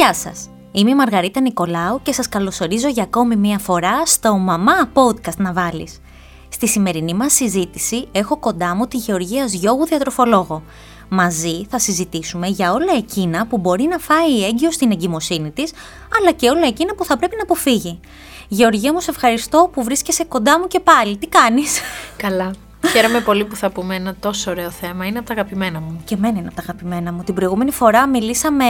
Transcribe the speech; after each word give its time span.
Γεια 0.00 0.14
σας! 0.14 0.50
Είμαι 0.72 0.90
η 0.90 0.94
Μαργαρίτα 0.94 1.40
Νικολάου 1.40 2.00
και 2.02 2.12
σας 2.12 2.28
καλωσορίζω 2.28 2.88
για 2.88 3.02
ακόμη 3.02 3.36
μία 3.36 3.58
φορά 3.58 4.06
στο 4.06 4.34
«Μαμά 4.36 4.92
Podcast 4.94 5.36
να 5.36 5.52
βάλεις». 5.52 6.00
Στη 6.48 6.68
σημερινή 6.68 7.14
μας 7.14 7.32
συζήτηση 7.32 8.08
έχω 8.12 8.38
κοντά 8.38 8.74
μου 8.74 8.86
τη 8.86 8.96
Γεωργία 8.96 9.44
Γιώγου 9.44 9.86
διατροφολόγο. 9.86 10.62
Μαζί 11.08 11.66
θα 11.70 11.78
συζητήσουμε 11.78 12.46
για 12.46 12.72
όλα 12.72 12.96
εκείνα 12.96 13.46
που 13.46 13.58
μπορεί 13.58 13.84
να 13.84 13.98
φάει 13.98 14.30
η 14.30 14.44
έγκυο 14.44 14.72
στην 14.72 14.90
εγκυμοσύνη 14.90 15.50
της, 15.50 15.72
αλλά 16.18 16.32
και 16.32 16.48
όλα 16.48 16.66
εκείνα 16.66 16.94
που 16.94 17.04
θα 17.04 17.16
πρέπει 17.16 17.36
να 17.36 17.42
αποφύγει. 17.42 18.00
Γεωργία 18.48 18.92
μου, 18.92 19.00
σε 19.00 19.10
ευχαριστώ 19.10 19.70
που 19.72 19.82
βρίσκεσαι 19.82 20.24
κοντά 20.24 20.58
μου 20.58 20.66
και 20.66 20.80
πάλι. 20.80 21.16
Τι 21.16 21.26
κάνεις; 21.26 21.80
Καλά. 22.16 22.50
Χαίρομαι 22.86 23.20
πολύ 23.20 23.44
που 23.44 23.56
θα 23.56 23.70
πούμε 23.70 23.94
ένα 23.94 24.14
τόσο 24.20 24.50
ωραίο 24.50 24.70
θέμα. 24.70 25.06
Είναι 25.06 25.18
από 25.18 25.26
τα 25.26 25.32
αγαπημένα 25.32 25.80
μου. 25.80 26.00
Και 26.04 26.14
εμένα 26.14 26.38
είναι 26.38 26.46
από 26.46 26.56
τα 26.56 26.62
αγαπημένα 26.62 27.12
μου. 27.12 27.22
Την 27.22 27.34
προηγούμενη 27.34 27.70
φορά 27.70 28.06
μιλήσαμε 28.06 28.64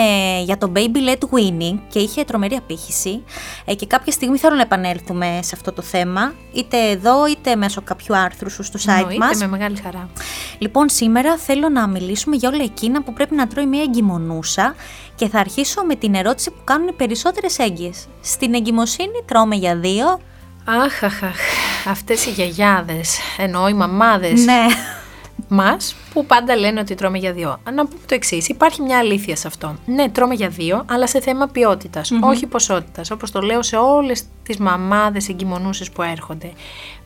για 0.45 0.59
το 0.59 0.73
Baby 0.75 0.97
Led 1.09 1.19
Winning 1.31 1.79
και 1.89 1.99
είχε 1.99 2.25
τρομερή 2.25 2.55
απήχηση. 2.55 3.23
Ε, 3.65 3.75
και 3.75 3.87
κάποια 3.87 4.13
στιγμή 4.13 4.39
θέλω 4.39 4.55
να 4.55 4.63
επανέλθουμε 4.63 5.39
σε 5.43 5.51
αυτό 5.55 5.73
το 5.73 5.83
θέμα, 5.83 6.33
είτε 6.53 6.91
εδώ 6.91 7.27
είτε 7.27 7.57
μέσω 7.57 7.83
κάποιου 7.83 8.17
άρθρου 8.17 8.51
σου 8.51 8.63
στο 8.63 8.79
site 8.87 9.17
μας. 9.17 9.39
με 9.39 9.47
μεγάλη 9.47 9.77
χαρά. 9.77 10.09
Λοιπόν, 10.59 10.89
σήμερα 10.89 11.37
θέλω 11.37 11.69
να 11.69 11.87
μιλήσουμε 11.89 12.37
για 12.37 12.49
όλα 12.49 12.63
εκείνα 12.63 13.03
που 13.03 13.13
πρέπει 13.13 13.35
να 13.35 13.47
τρώει 13.47 13.67
μια 13.67 13.83
εγκυμονούσα 13.83 14.75
και 15.15 15.29
θα 15.29 15.39
αρχίσω 15.39 15.83
με 15.85 15.95
την 15.95 16.15
ερώτηση 16.15 16.51
που 16.51 16.61
κάνουν 16.65 16.89
οι 16.89 16.93
περισσότερες 16.93 17.59
έγκυες. 17.59 18.07
Στην 18.21 18.55
εγκυμοσύνη 18.55 19.23
τρώμε 19.25 19.57
για 19.57 19.77
δύο, 19.77 20.21
Αχ, 20.65 21.03
αχ, 21.03 21.23
αχ. 21.23 21.37
Αυτές 21.89 22.27
οι 22.27 22.31
γιαγιάδες, 22.31 23.19
εννοώ 23.39 23.69
οι 23.69 23.73
μαμάδες 23.75 24.45
Ναι. 24.45 24.67
μας, 25.49 25.95
που 26.13 26.27
πάντα 26.27 26.57
λένε 26.57 26.81
ότι 26.81 26.95
τρώμε 26.95 27.19
για 27.19 27.33
δύο. 27.33 27.61
Να 27.65 27.87
πούμε 27.87 28.01
το 28.07 28.15
εξής: 28.15 28.49
υπάρχει 28.49 28.83
μια 28.83 28.99
αλήθεια 28.99 29.37
σε 29.37 29.47
αυτό. 29.47 29.77
Ναι, 29.87 30.09
τρώμε 30.09 30.35
για 30.35 30.49
δύο, 30.49 30.85
αλλά 30.91 31.07
σε 31.07 31.21
θέμα 31.21 31.47
ποιότητας, 31.47 32.11
όχι 32.21 32.47
ποσότητας. 32.47 33.11
Όπως 33.11 33.31
το 33.31 33.41
λέω 33.41 33.63
σε 33.63 33.77
όλες 33.77 34.23
τις 34.43 34.57
μαμάδες 34.59 35.29
εγκυμονούσες 35.29 35.91
που 35.91 36.03
έρχονται. 36.03 36.53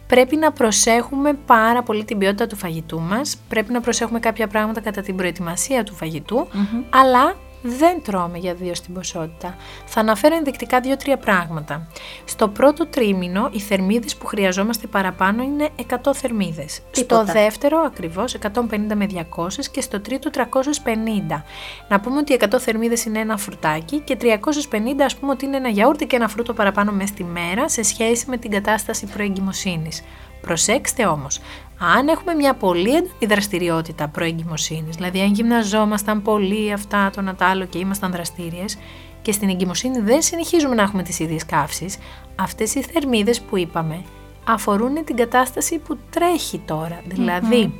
Πρέπει 0.06 0.36
να 0.36 0.52
προσέχουμε 0.52 1.32
πάρα 1.46 1.82
πολύ 1.82 2.04
την 2.04 2.18
ποιότητα 2.18 2.46
του 2.46 2.56
φαγητού 2.56 3.00
μας, 3.00 3.36
πρέπει 3.48 3.72
να 3.72 3.80
προσέχουμε 3.80 4.18
κάποια 4.20 4.46
πράγματα 4.46 4.80
κατά 4.80 5.00
την 5.02 5.16
προετοιμασία 5.16 5.84
του 5.84 5.94
φαγητου 5.94 6.48
αλλά 6.90 7.34
δεν 7.66 8.02
τρώμε 8.02 8.38
για 8.38 8.54
δύο 8.54 8.74
στην 8.74 8.94
ποσότητα. 8.94 9.56
Θα 9.86 10.00
αναφέρω 10.00 10.36
ενδεικτικά 10.36 10.80
δύο-τρία 10.80 11.16
πράγματα. 11.16 11.88
Στο 12.24 12.48
πρώτο 12.48 12.86
τρίμηνο, 12.86 13.48
οι 13.52 13.60
θερμίδες 13.60 14.16
που 14.16 14.26
χρειαζόμαστε 14.26 14.86
παραπάνω 14.86 15.42
είναι 15.42 15.68
100 15.76 16.14
θερμίδες. 16.14 16.80
Τίποτα. 16.90 17.24
Στο 17.24 17.32
δεύτερο, 17.32 17.78
ακριβώς, 17.86 18.34
150 18.34 18.94
με 18.94 19.06
200 19.06 19.68
και 19.70 19.80
στο 19.80 20.00
τρίτο 20.00 20.30
350. 20.30 21.44
Να 21.88 22.00
πούμε 22.00 22.18
ότι 22.18 22.36
100 22.40 22.58
θερμίδες 22.58 23.04
είναι 23.04 23.18
ένα 23.18 23.36
φρουτάκι 23.36 23.98
και 23.98 24.16
350 24.16 25.04
ας 25.04 25.16
πούμε 25.16 25.32
ότι 25.32 25.44
είναι 25.44 25.56
ένα 25.56 25.68
γιαούρτι 25.68 26.06
και 26.06 26.16
ένα 26.16 26.28
φρούτο 26.28 26.52
παραπάνω 26.52 26.92
μέσα 26.92 27.12
στη 27.12 27.24
μέρα 27.24 27.68
σε 27.68 27.82
σχέση 27.82 28.24
με 28.28 28.36
την 28.36 28.50
κατάσταση 28.50 29.06
προεγκυμοσύνης. 29.06 30.02
Προσέξτε 30.40 31.06
όμως, 31.06 31.40
αν 31.78 32.08
έχουμε 32.08 32.34
μια 32.34 32.54
πολύ 32.54 32.94
έντονη 32.94 33.26
δραστηριότητα 33.26 34.08
προεγκυμοσύνης, 34.08 34.96
δηλαδή 34.96 35.20
αν 35.20 35.32
γυμναζόμασταν 35.32 36.22
πολύ 36.22 36.72
αυτά 36.72 37.10
το 37.10 37.20
να 37.20 37.34
τα 37.34 37.46
άλλο 37.46 37.64
και 37.64 37.78
ήμασταν 37.78 38.10
δραστήριες 38.12 38.78
και 39.22 39.32
στην 39.32 39.48
εγκυμοσύνη 39.48 40.00
δεν 40.00 40.22
συνεχίζουμε 40.22 40.74
να 40.74 40.82
έχουμε 40.82 41.02
τις 41.02 41.18
ίδιες 41.18 41.46
καύσεις, 41.46 41.98
αυτές 42.36 42.74
οι 42.74 42.82
θερμίδες 42.82 43.40
που 43.40 43.56
είπαμε 43.56 44.02
αφορούν 44.44 45.04
την 45.04 45.16
κατάσταση 45.16 45.78
που 45.78 45.98
τρέχει 46.10 46.58
τώρα. 46.58 47.00
Δηλαδή, 47.04 47.72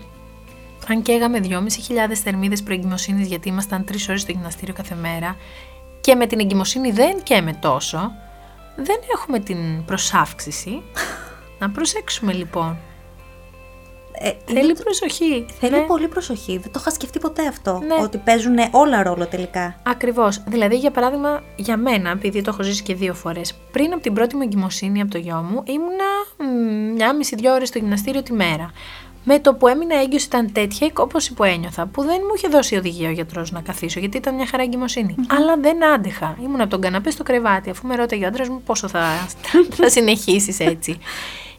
αν 0.89 1.03
καίγαμε 1.03 1.41
2.500 1.43 1.59
θερμίδες 2.23 2.63
προεγκυμοσύνης 2.63 3.27
γιατί 3.27 3.49
ήμασταν 3.49 3.85
3 3.85 4.09
ώρες 4.09 4.21
στο 4.21 4.33
γυμναστήριο 4.33 4.75
κάθε 4.75 4.95
μέρα 4.95 5.37
και 6.01 6.15
με 6.15 6.27
την 6.27 6.39
εγκυμοσύνη 6.39 6.91
δεν 6.91 7.23
καίμε 7.23 7.53
τόσο, 7.53 8.13
δεν 8.77 8.97
έχουμε 9.15 9.39
την 9.39 9.85
προσάυξηση. 9.85 10.83
να 11.59 11.71
προσέξουμε 11.71 12.33
λοιπόν. 12.33 12.79
Ε, 14.19 14.31
Θέλει 14.53 14.75
προσοχή. 14.75 15.47
Θέλει 15.61 15.73
Ναι. 15.73 15.81
πολύ 15.81 16.09
προσοχή. 16.09 16.59
Δεν 16.59 16.73
το 16.73 16.79
είχα 16.81 16.91
σκεφτεί 16.91 17.19
ποτέ 17.19 17.47
αυτό. 17.47 17.81
Ναι. 17.87 18.03
Ότι 18.03 18.19
παίζουν 18.19 18.55
όλα 18.71 19.03
ρόλο 19.03 19.27
τελικά. 19.27 19.81
Ακριβώς. 19.83 20.43
Δηλαδή, 20.47 20.77
για 20.77 20.91
παράδειγμα, 20.91 21.43
για 21.57 21.77
μένα, 21.77 22.11
επειδή 22.11 22.43
το 22.43 22.51
έχω 22.53 22.63
ζήσει 22.63 22.83
και 22.83 22.95
δύο 22.95 23.15
φορές, 23.15 23.55
πριν 23.73 23.93
από 23.93 24.03
την 24.03 24.13
πρώτη 24.15 24.37
μου 24.37 24.43
εγκυμοσύνη 24.43 25.01
από 25.01 25.11
το 25.11 25.19
γιο 25.19 25.47
μου, 25.51 25.63
ήμουνα 25.67 26.05
μ, 26.53 26.95
μια 26.95 27.15
μισή-δυο 27.15 27.53
ώρες 27.53 27.69
στο 27.69 27.79
γυμναστήριο 27.79 28.23
τη 28.23 28.33
μέρα. 28.33 28.71
Με 29.27 29.39
το 29.39 29.55
που 29.55 29.69
έμεινα 29.69 30.01
έγκυος 30.01 30.25
ήταν 30.25 30.53
τέτοια 30.53 30.87
η 30.87 30.91
κόπωση 30.91 31.35
που 31.35 31.45
ένιωθα, 31.45 31.87
που 31.87 32.03
δεν 32.03 32.17
μου 32.21 32.33
είχε 32.37 32.49
δώσει 32.49 32.77
οδηγία 32.77 33.09
ο 33.09 33.13
γιατρός 33.13 33.51
να 33.53 33.61
καθίσω, 33.61 34.01
γιατί 34.01 34.17
ήταν 34.17 34.35
μια 34.35 34.47
χαρά 34.47 34.63
εγκυμοσύνη. 34.63 35.15
Αλλά 35.29 35.57
δεν 35.57 35.85
άντεχα. 35.85 36.37
Ήμουν 36.43 36.61
από 36.61 36.71
τον 36.71 36.81
καναπέ 36.81 37.11
στο 37.11 37.23
κρεβάτι, 37.23 37.71
αφού 37.71 37.87
με 37.87 37.95
ρώταγε 37.97 38.25
ο 38.25 38.27
άντρας 38.27 38.49
μου 38.49 38.63
πόσο 38.67 38.89
θα, 38.89 39.05
θα 39.77 39.89
συνεχίσεις 39.91 40.61
έτσι. 40.61 40.99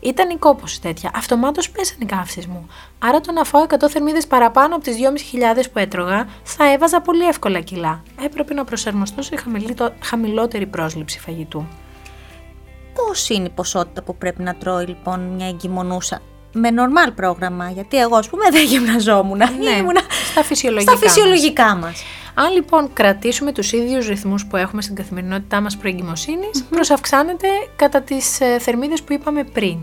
Ήταν 0.05 0.29
η 0.29 0.37
κόπωση 0.37 0.81
τέτοια. 0.81 1.11
Αυτομάτως 1.15 1.69
πέσαν 1.69 1.97
οι 1.99 2.05
καύσεις 2.05 2.47
μου. 2.47 2.67
Άρα 2.99 3.21
το 3.21 3.31
να 3.31 3.43
φάω 3.43 3.65
100 3.69 3.89
θερμίδες 3.89 4.27
παραπάνω 4.27 4.75
από 4.75 4.83
τις 4.83 4.95
2.500 4.95 5.69
που 5.73 5.79
έτρωγα, 5.79 6.27
θα 6.43 6.71
έβαζα 6.71 7.01
πολύ 7.01 7.27
εύκολα 7.27 7.59
κιλά. 7.59 8.03
Έπρεπε 8.23 8.53
να 8.53 8.63
προσαρμοστώ 8.63 9.21
σε 9.21 9.35
χαμηλή- 9.35 9.77
χαμηλότερη 10.01 10.65
πρόσληψη 10.65 11.19
φαγητού. 11.19 11.67
Πώς 12.93 13.29
είναι 13.29 13.45
η 13.45 13.49
ποσότητα 13.49 14.01
που 14.03 14.15
πρέπει 14.17 14.41
να 14.41 14.55
τρώει 14.55 14.85
λοιπόν 14.85 15.19
μια 15.19 15.47
εγκυμονούσα; 15.47 16.21
Με 16.53 16.69
νορμάλ 16.71 17.11
πρόγραμμα, 17.11 17.69
γιατί 17.69 17.97
εγώ, 17.97 18.15
ας 18.15 18.29
πούμε, 18.29 18.49
δεν 18.51 18.65
γυμναζόμουν. 18.65 19.41
Ήμουνα 19.79 20.01
στα 20.31 20.43
φυσιολογικά. 20.43 20.95
στα 20.95 21.07
φυσιολογικά 21.07 21.75
μας. 21.75 22.03
Αν 22.37 22.53
λοιπόν 22.53 22.89
κρατήσουμε 22.93 23.51
τους 23.51 23.71
ίδιους 23.71 24.07
ρυθμούς 24.07 24.45
που 24.45 24.55
έχουμε 24.55 24.81
στην 24.81 24.95
καθημερινότητά 24.95 25.61
μας 25.61 25.77
προεγκυμοσύνης, 25.77 26.63
προσαυξάνεται 26.69 27.47
κατά 27.75 28.01
τις 28.01 28.41
ε, 28.41 28.59
θερμίδες 28.59 29.01
που 29.01 29.13
είπαμε 29.13 29.43
πριν. 29.43 29.77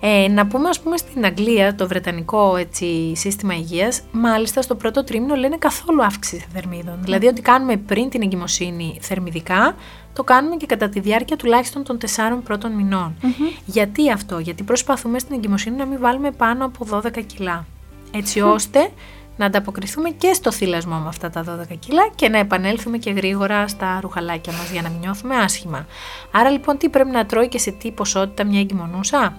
Ε, 0.00 0.28
να 0.28 0.46
πούμε 0.46 0.68
ας 0.68 0.80
πούμε 0.80 0.96
στην 0.96 1.24
Αγγλία, 1.24 1.74
το 1.74 1.88
βρετανικό 1.88 2.56
έτσι, 2.56 3.12
σύστημα 3.16 3.54
υγείας, 3.54 4.02
μάλιστα 4.12 4.62
στο 4.62 4.74
πρώτο 4.74 5.04
τρίμηνο 5.04 5.34
λένε 5.34 5.56
καθόλου 5.56 6.04
αύξηση 6.04 6.46
θερμίδων. 6.52 6.98
Δηλαδή 7.02 7.26
ότι 7.26 7.40
κάνουμε 7.40 7.76
πριν 7.76 8.08
την 8.08 8.22
εγκυμοσύνη 8.22 8.98
θερμιδικά, 9.00 9.76
το 10.12 10.24
κάνουμε 10.24 10.56
και 10.56 10.66
κατά 10.66 10.88
τη 10.88 11.00
διάρκεια 11.00 11.36
τουλάχιστον 11.36 11.82
των 11.82 11.98
τεσσάρων 11.98 12.42
πρώτων 12.42 12.72
μηνών. 12.72 13.16
Γιατί 13.64 14.10
αυτό, 14.10 14.38
γιατί 14.38 14.62
προσπαθούμε 14.62 15.18
στην 15.18 15.34
εγκυμοσύνη 15.34 15.76
να 15.76 15.86
μην 15.86 15.98
βάλουμε 16.00 16.30
πάνω 16.30 16.64
από 16.64 16.86
12 16.90 17.22
κιλά. 17.26 17.66
Έτσι 18.10 18.40
ώστε 18.40 18.90
να 19.36 19.46
ανταποκριθούμε 19.46 20.10
και 20.10 20.32
στο 20.32 20.52
θύλασμό 20.52 20.96
με 20.96 21.08
αυτά 21.08 21.30
τα 21.30 21.66
12 21.70 21.76
κιλά 21.78 22.08
και 22.14 22.28
να 22.28 22.38
επανέλθουμε 22.38 22.98
και 22.98 23.10
γρήγορα 23.10 23.68
στα 23.68 23.98
ρουχαλάκια 24.00 24.52
μας 24.52 24.70
για 24.70 24.82
να 24.82 24.88
μην 24.88 24.98
νιώθουμε 24.98 25.36
άσχημα. 25.36 25.86
Άρα 26.30 26.50
λοιπόν 26.50 26.78
τι 26.78 26.88
πρέπει 26.88 27.10
να 27.10 27.26
τρώει 27.26 27.48
και 27.48 27.58
σε 27.58 27.70
τι 27.70 27.90
ποσότητα 27.90 28.44
μια 28.44 28.60
εγκυμονούσα; 28.60 29.36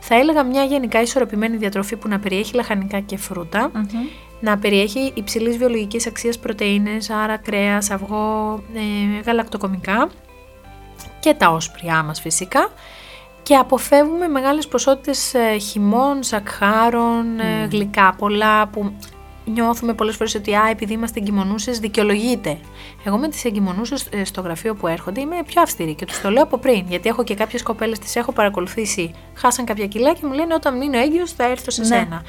Θα 0.00 0.14
έλεγα 0.14 0.42
μια 0.44 0.64
γενικά 0.64 1.00
ισορροπημένη 1.00 1.56
διατροφή 1.56 1.96
που 1.96 2.08
να 2.08 2.18
περιέχει 2.18 2.54
λαχανικά 2.54 3.00
και 3.00 3.16
φρούτα, 3.16 3.70
να 4.40 4.58
περιέχει 4.58 5.12
υψηλής 5.14 5.56
βιολογικής 5.56 6.06
αξίας 6.06 6.38
πρωτεΐνες, 6.38 7.10
άρα 7.10 7.36
κρέας, 7.36 7.90
αυγό, 7.90 8.62
ε, 8.74 9.20
γαλακτοκομικά 9.24 10.08
και 11.20 11.34
τα 11.34 11.50
όσπριά 11.50 12.02
μας 12.02 12.20
φυσικά 12.20 12.68
και 13.42 13.56
αποφεύγουμε 13.56 14.28
μεγάλες 14.28 14.68
ποσότητες 14.68 15.34
ε, 15.34 15.58
χυμών, 15.58 16.22
σακχάρων, 16.22 17.40
ε, 17.40 17.68
γλυκά 17.70 18.14
πολλά 18.18 18.68
που 18.68 18.92
νιώθουμε 19.44 19.92
πολλές 19.94 20.16
φορές 20.16 20.34
ότι 20.34 20.54
α, 20.54 20.68
επειδή 20.70 20.92
είμαστε 20.92 21.20
εγκυμονούσες 21.20 21.78
δικαιολογείται. 21.78 22.58
Εγώ 23.04 23.18
με 23.18 23.28
τις 23.28 23.44
εγκυμονούσες 23.44 24.06
ε, 24.10 24.24
στο 24.24 24.40
γραφείο 24.40 24.74
που 24.74 24.86
έρχονται 24.86 25.20
είμαι 25.20 25.36
πιο 25.46 25.62
αυστηρή 25.62 25.94
και 25.94 26.04
τους 26.06 26.20
το 26.20 26.30
λέω 26.30 26.42
από 26.42 26.58
πριν 26.58 26.84
γιατί 26.88 27.08
έχω 27.08 27.24
και 27.24 27.34
κάποιες 27.34 27.62
κοπέλες 27.62 27.98
τις 27.98 28.16
έχω 28.16 28.32
παρακολουθήσει, 28.32 29.14
χάσαν 29.34 29.64
κάποια 29.64 29.86
κιλά 29.86 30.12
και 30.14 30.20
μου 30.26 30.32
λένε 30.32 30.54
όταν 30.54 30.76
μείνω 30.76 30.98
έγκυος 30.98 31.32
θα 31.32 31.44
έρθω 31.44 31.70
σε 31.70 31.80
Ναι. 31.80 31.86
σένα. 31.86 32.22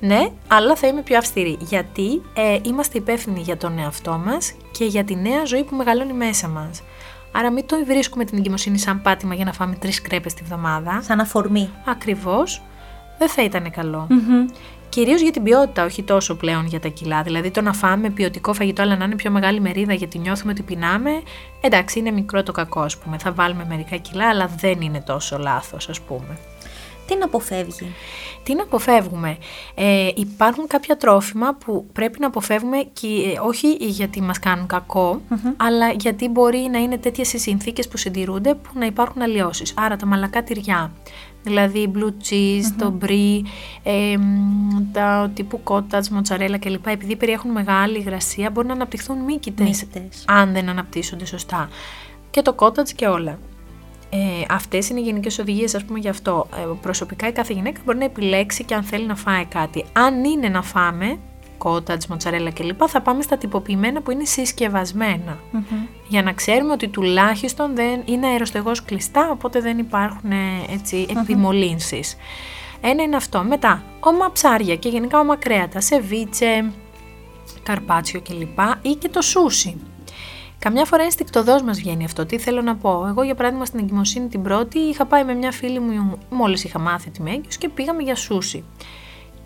Ναι, 0.00 0.28
αλλά 0.48 0.76
θα 0.76 0.86
είμαι 0.86 1.02
πιο 1.02 1.16
αυστηρή. 1.18 1.56
Γιατί 1.60 2.22
ε, 2.34 2.58
είμαστε 2.62 2.98
υπεύθυνοι 2.98 3.40
για 3.40 3.56
τον 3.56 3.78
εαυτό 3.78 4.20
μας 4.24 4.52
και 4.72 4.84
για 4.84 5.04
τη 5.04 5.14
νέα 5.14 5.44
ζωή 5.44 5.64
που 5.64 5.76
μεγαλώνει 5.76 6.12
μέσα 6.12 6.48
μας. 6.48 6.82
Άρα 7.32 7.50
μην 7.50 7.66
το 7.66 7.76
βρίσκουμε 7.86 8.24
την 8.24 8.38
εγκυμοσύνη 8.38 8.78
σαν 8.78 9.02
πάτημα 9.02 9.34
για 9.34 9.44
να 9.44 9.52
φάμε 9.52 9.74
τρεις 9.74 10.02
κρέπες 10.02 10.34
τη 10.34 10.42
βδομάδα. 10.44 11.02
Σαν 11.02 11.20
αφορμή. 11.20 11.70
Ακριβώς, 11.84 12.62
δεν 13.18 13.28
θα 13.28 13.42
ήταν 13.42 13.70
καλό. 13.70 14.06
Κυρίως 14.92 15.20
για 15.20 15.30
την 15.30 15.42
ποιότητα, 15.42 15.84
όχι 15.84 16.02
τόσο 16.02 16.34
πλέον 16.34 16.66
για 16.66 16.80
τα 16.80 16.88
κιλά. 16.88 17.22
Δηλαδή 17.22 17.50
το 17.50 17.60
να 17.60 17.72
φάμε 17.72 18.10
ποιοτικό 18.10 18.52
φαγητό, 18.52 18.82
αλλά 18.82 18.96
να 18.96 19.04
είναι 19.04 19.14
πιο 19.14 19.30
μεγάλη 19.30 19.60
μερίδα 19.60 19.92
γιατί 19.92 20.18
νιώθουμε 20.18 20.52
ότι 20.52 20.62
πεινάμε. 20.62 21.10
Εντάξει, 21.60 21.98
είναι 21.98 22.10
μικρό 22.10 22.42
το 22.42 22.52
κακό, 22.52 22.80
ας 22.80 22.96
πούμε. 22.96 23.18
Θα 23.18 23.32
βάλουμε 23.32 23.64
μερικά 23.68 23.96
κιλά, 23.96 24.28
αλλά 24.28 24.50
δεν 24.58 24.80
είναι 24.80 25.00
τόσο 25.00 25.38
λάθος, 25.38 25.88
ας 25.88 26.00
πούμε. 26.00 26.38
Τι 27.06 27.16
να 27.16 27.24
αποφεύγει; 27.24 27.94
Τι 28.42 28.54
να 28.54 28.62
αποφεύγουμε; 28.62 29.36
Ε, 29.74 30.08
υπάρχουν 30.14 30.66
κάποια 30.66 30.96
τρόφιμα 30.96 31.54
που 31.54 31.86
πρέπει 31.92 32.20
να 32.20 32.26
αποφεύγουμε 32.26 32.76
και, 32.92 33.06
ε, 33.06 33.38
όχι 33.46 33.76
γιατί 33.80 34.22
μας 34.22 34.38
κάνουν 34.38 34.66
κακό, 34.66 35.20
αλλά 35.56 35.90
γιατί 35.90 36.28
μπορεί 36.28 36.68
να 36.72 36.78
είναι 36.78 36.98
τέτοιες 36.98 37.32
οι 37.32 37.38
συνθήκες 37.38 37.88
που 37.88 37.96
συντηρούνται 37.96 38.54
που 38.54 38.70
να 38.74 38.86
υπάρχουν 38.86 39.22
αλλοιώσεις. 39.22 39.74
Άρα 39.76 39.96
τα 39.96 40.06
μαλακά 40.06 40.42
τυριά 40.42 40.92
Δηλαδή 41.42 41.92
blue 41.94 42.30
cheese, 42.30 42.74
το 42.78 42.98
brie, 43.00 43.40
ε, 43.82 44.16
τα 44.92 45.30
τύπου 45.34 45.60
cottage, 45.64 46.18
mozzarella 46.18 46.56
κλπ. 46.60 46.86
Επειδή 46.86 47.16
περιέχουν 47.16 47.50
μεγάλη 47.50 47.98
υγρασία 47.98 48.50
μπορεί 48.50 48.66
να 48.66 48.72
αναπτυχθούν 48.72 49.18
μύκητες, 49.18 49.86
αν 50.26 50.52
δεν 50.52 50.68
αναπτύσσονται 50.68 51.24
σωστά. 51.24 51.68
Και 52.30 52.42
το 52.42 52.54
cottage 52.58 52.90
και 52.96 53.06
όλα. 53.06 53.38
Ε, 54.14 54.44
Αυτές 54.48 54.88
είναι 54.88 55.00
οι 55.00 55.02
γενικές 55.02 55.38
οδηγίες, 55.38 55.74
ας 55.74 55.84
πούμε, 55.84 55.98
γι' 55.98 56.08
αυτό. 56.08 56.48
Ε, 56.56 56.66
προσωπικά 56.82 57.28
η 57.28 57.32
κάθε 57.32 57.52
γυναίκα 57.52 57.80
μπορεί 57.84 57.98
να 57.98 58.04
επιλέξει 58.04 58.64
και 58.64 58.74
αν 58.74 58.82
θέλει 58.82 59.06
να 59.06 59.16
φάει 59.16 59.44
κάτι. 59.44 59.84
Αν 59.92 60.24
είναι 60.24 60.48
να 60.48 60.62
φάμε, 60.62 61.18
cottage, 61.58 62.06
μοτσαρέλα 62.08 62.50
κλπ. 62.50 62.80
θα 62.86 63.00
πάμε 63.00 63.22
στα 63.22 63.38
τυποποιημένα 63.38 64.00
που 64.00 64.10
είναι 64.10 64.24
Για 66.08 66.22
να 66.22 66.32
ξέρουμε 66.32 66.72
ότι 66.72 66.88
τουλάχιστον 66.88 67.74
δεν 67.74 68.02
είναι 68.04 68.26
αεροστεγός 68.26 68.84
κλειστά, 68.84 69.30
οπότε 69.30 69.60
δεν 69.60 69.78
υπάρχουν 69.78 70.30
ε, 70.30 70.36
έτσι, 70.72 71.06
επιμολύνσεις. 71.20 72.16
Ένα 72.80 73.02
είναι 73.02 73.16
αυτό. 73.16 73.44
Μετά, 73.44 73.82
όμα 74.00 74.32
ψάρια 74.32 74.76
και 74.76 74.88
γενικά 74.88 75.18
όμα 75.20 75.36
κρέατα, 75.36 75.80
σεβίτσε, 75.80 76.72
καρπάτσιο 77.62 78.20
κλπ. 78.20 78.58
ή 78.82 78.94
και 78.94 79.08
το 79.08 79.20
σούσι. 79.20 79.80
Καμιά 80.62 80.84
φορά 80.84 81.02
ενστικτοδό 81.02 81.62
μας 81.62 81.78
βγαίνει 81.78 82.04
αυτό. 82.04 82.26
Τι 82.26 82.38
θέλω 82.38 82.62
να 82.62 82.76
πω; 82.76 83.06
Εγώ, 83.08 83.22
για 83.22 83.34
παράδειγμα, 83.34 83.64
στην 83.64 83.78
εγκυμοσύνη 83.78 84.28
την 84.28 84.42
πρώτη 84.42 84.78
είχα 84.78 85.06
πάει 85.06 85.24
με 85.24 85.34
μια 85.34 85.52
φίλη 85.52 85.80
μου, 85.80 86.18
μόλις 86.30 86.64
είχα 86.64 86.78
μάθει 86.78 87.10
τη 87.10 87.22
μέγιος 87.22 87.56
και 87.56 87.68
πήγαμε 87.68 88.02
για 88.02 88.14
σούσι. 88.14 88.64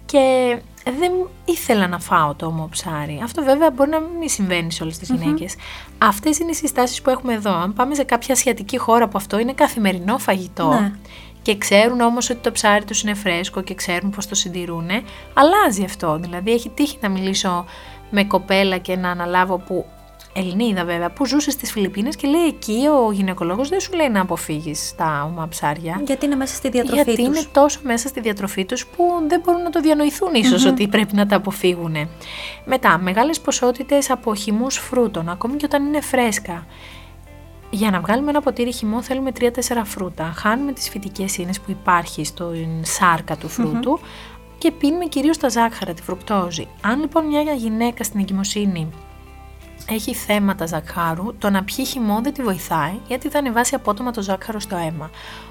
Και 0.07 0.57
δεν 0.99 1.13
ήθελα 1.45 1.87
να 1.87 1.99
φάω 1.99 2.35
το 2.35 2.47
όμο 2.47 2.69
ψάρι. 2.71 3.21
Αυτό 3.25 3.43
βέβαια 3.43 3.71
μπορεί 3.71 3.91
να 3.91 4.01
μην 4.01 4.29
συμβαίνει 4.29 4.73
σε 4.73 4.83
όλες 4.83 4.99
τις 4.99 5.13
mm-hmm. 5.13 5.19
γυναίκες. 5.19 5.55
Αυτές 5.99 6.39
είναι 6.39 6.51
οι 6.51 6.55
συστάσεις 6.55 7.03
που 7.03 7.11
έχουμε 7.11 7.35
εδώ. 7.35 7.53
Αν 7.53 7.73
πάμε 7.73 7.95
σε 7.95 8.05
κάποια 8.05 8.35
ασιατική 8.35 8.79
χώρα 8.79 9.09
που 9.09 9.19
αυτό 9.19 9.39
είναι 9.39 9.53
καθημερινό 9.53 10.19
φαγητό. 10.19 10.69
Ναι. 10.69 10.93
Και 11.43 11.59
ξέρουν 11.59 12.01
όμως 12.01 12.31
ότι 12.31 12.41
το 12.41 12.53
ψάρι 12.53 12.85
τους 12.85 13.03
είναι 13.03 13.15
φρέσκο 13.15 13.61
και 13.61 13.75
ξέρουν 13.75 14.11
πώς 14.11 14.27
το 14.27 14.35
συντηρούν, 14.35 14.89
αλλάζει 15.35 15.85
αυτό. 15.85 16.19
Δηλαδή, 16.19 16.53
έχει 16.53 16.69
τύχει 16.69 16.99
να 17.01 17.09
μιλήσω 17.09 17.65
με 18.11 18.25
κοπέλα 18.25 18.79
και 18.79 18.97
να 18.97 19.11
αναλάβω 19.11 19.59
που 19.59 19.87
Ελληνίδα 20.39 20.85
βέβαια, 20.85 21.11
που 21.11 21.27
ζούσε 21.27 21.51
στις 21.51 21.73
Φιλιππίνες 21.73 22.17
και 22.17 22.29
λέει 22.29 22.47
εκεί 22.47 22.87
ο 23.07 23.13
γυναικολόγος 23.13 23.69
δεν 23.69 23.81
σου 23.81 23.93
λέει 23.93 24.09
να 24.09 24.21
αποφύγεις 24.21 24.95
τα 24.97 25.31
ομά 25.31 25.49
ψάρια. 25.49 26.01
Γιατί 26.07 26.27
είναι 26.27 26.35
μέσα 26.35 26.55
στη 26.55 26.69
διατροφή 26.69 27.05
τους. 27.05 27.15
Γιατί 27.15 27.23
είναι 27.23 27.47
τόσο 27.53 27.81
μέσα 27.83 28.09
στη 28.09 28.21
διατροφή 28.21 28.65
τους 28.65 28.87
που 28.87 29.05
δεν 29.29 29.41
μπορούν 29.45 29.63
να 29.63 29.71
το 29.71 29.81
διανοηθούν 29.81 30.35
ίσως 30.35 30.65
ότι 30.65 30.89
πρέπει 30.89 31.15
να 31.15 31.27
τα 31.27 31.37
αποφύγουν. 31.37 32.09
Μετά, 32.65 32.99
μεγάλες 32.99 33.41
ποσότητες 33.41 34.11
από 34.11 34.35
χυμούς 34.35 34.79
φρούτων, 34.79 35.29
ακόμη 35.29 35.57
και 35.57 35.65
όταν 35.65 35.87
είναι 35.87 36.01
φρέσκα. 36.01 36.67
Για 37.71 37.91
να 37.91 38.01
βγάλουμε 38.01 38.31
ένα 38.31 38.41
ποτήρι 38.41 38.73
χυμό 38.73 39.03
θέλουμε 39.03 39.33
3-4 39.41 39.49
φρούτα. 39.85 40.33
Χάνουμε 40.37 40.73
τις 40.73 40.89
φυτικές 40.89 41.37
ίνες 41.37 41.61
που 41.61 41.71
υπάρχει 41.71 42.25
στην 42.25 42.69
σάρκα 42.83 43.37
του 43.37 43.49
φρούτου 43.49 43.99
και 44.59 44.71
πίνουμε 44.71 45.05
κυρίως 45.05 45.39
τα 45.39 45.49
ζάχαρα, 45.49 45.95
τη 45.95 46.03
φρουκτόζη. 46.03 46.69
Αν 46.81 47.01
λοιπόν 47.01 47.27
μια 47.27 47.41
γυναίκα 47.41 48.05
στην 48.05 48.21
εγκυμοσύνη 48.21 48.89
έχει 49.89 50.15
θέματα 50.15 50.67
ζαχάρου, 50.67 51.35
το 51.39 51.51
να 51.51 51.65
πιει 51.65 51.85
χυμό 51.85 52.21
δεν 52.23 52.33
τη 52.33 52.43
βοηθάει 52.43 53.01
γιατί 53.07 53.29
θα 53.29 53.39
ανεβάσει 53.39 53.75
απότομα 53.75 54.11
το 54.11 54.23
ζάχαρο 54.23 54.61
στο 54.61 54.77
αίμα. 54.77 55.11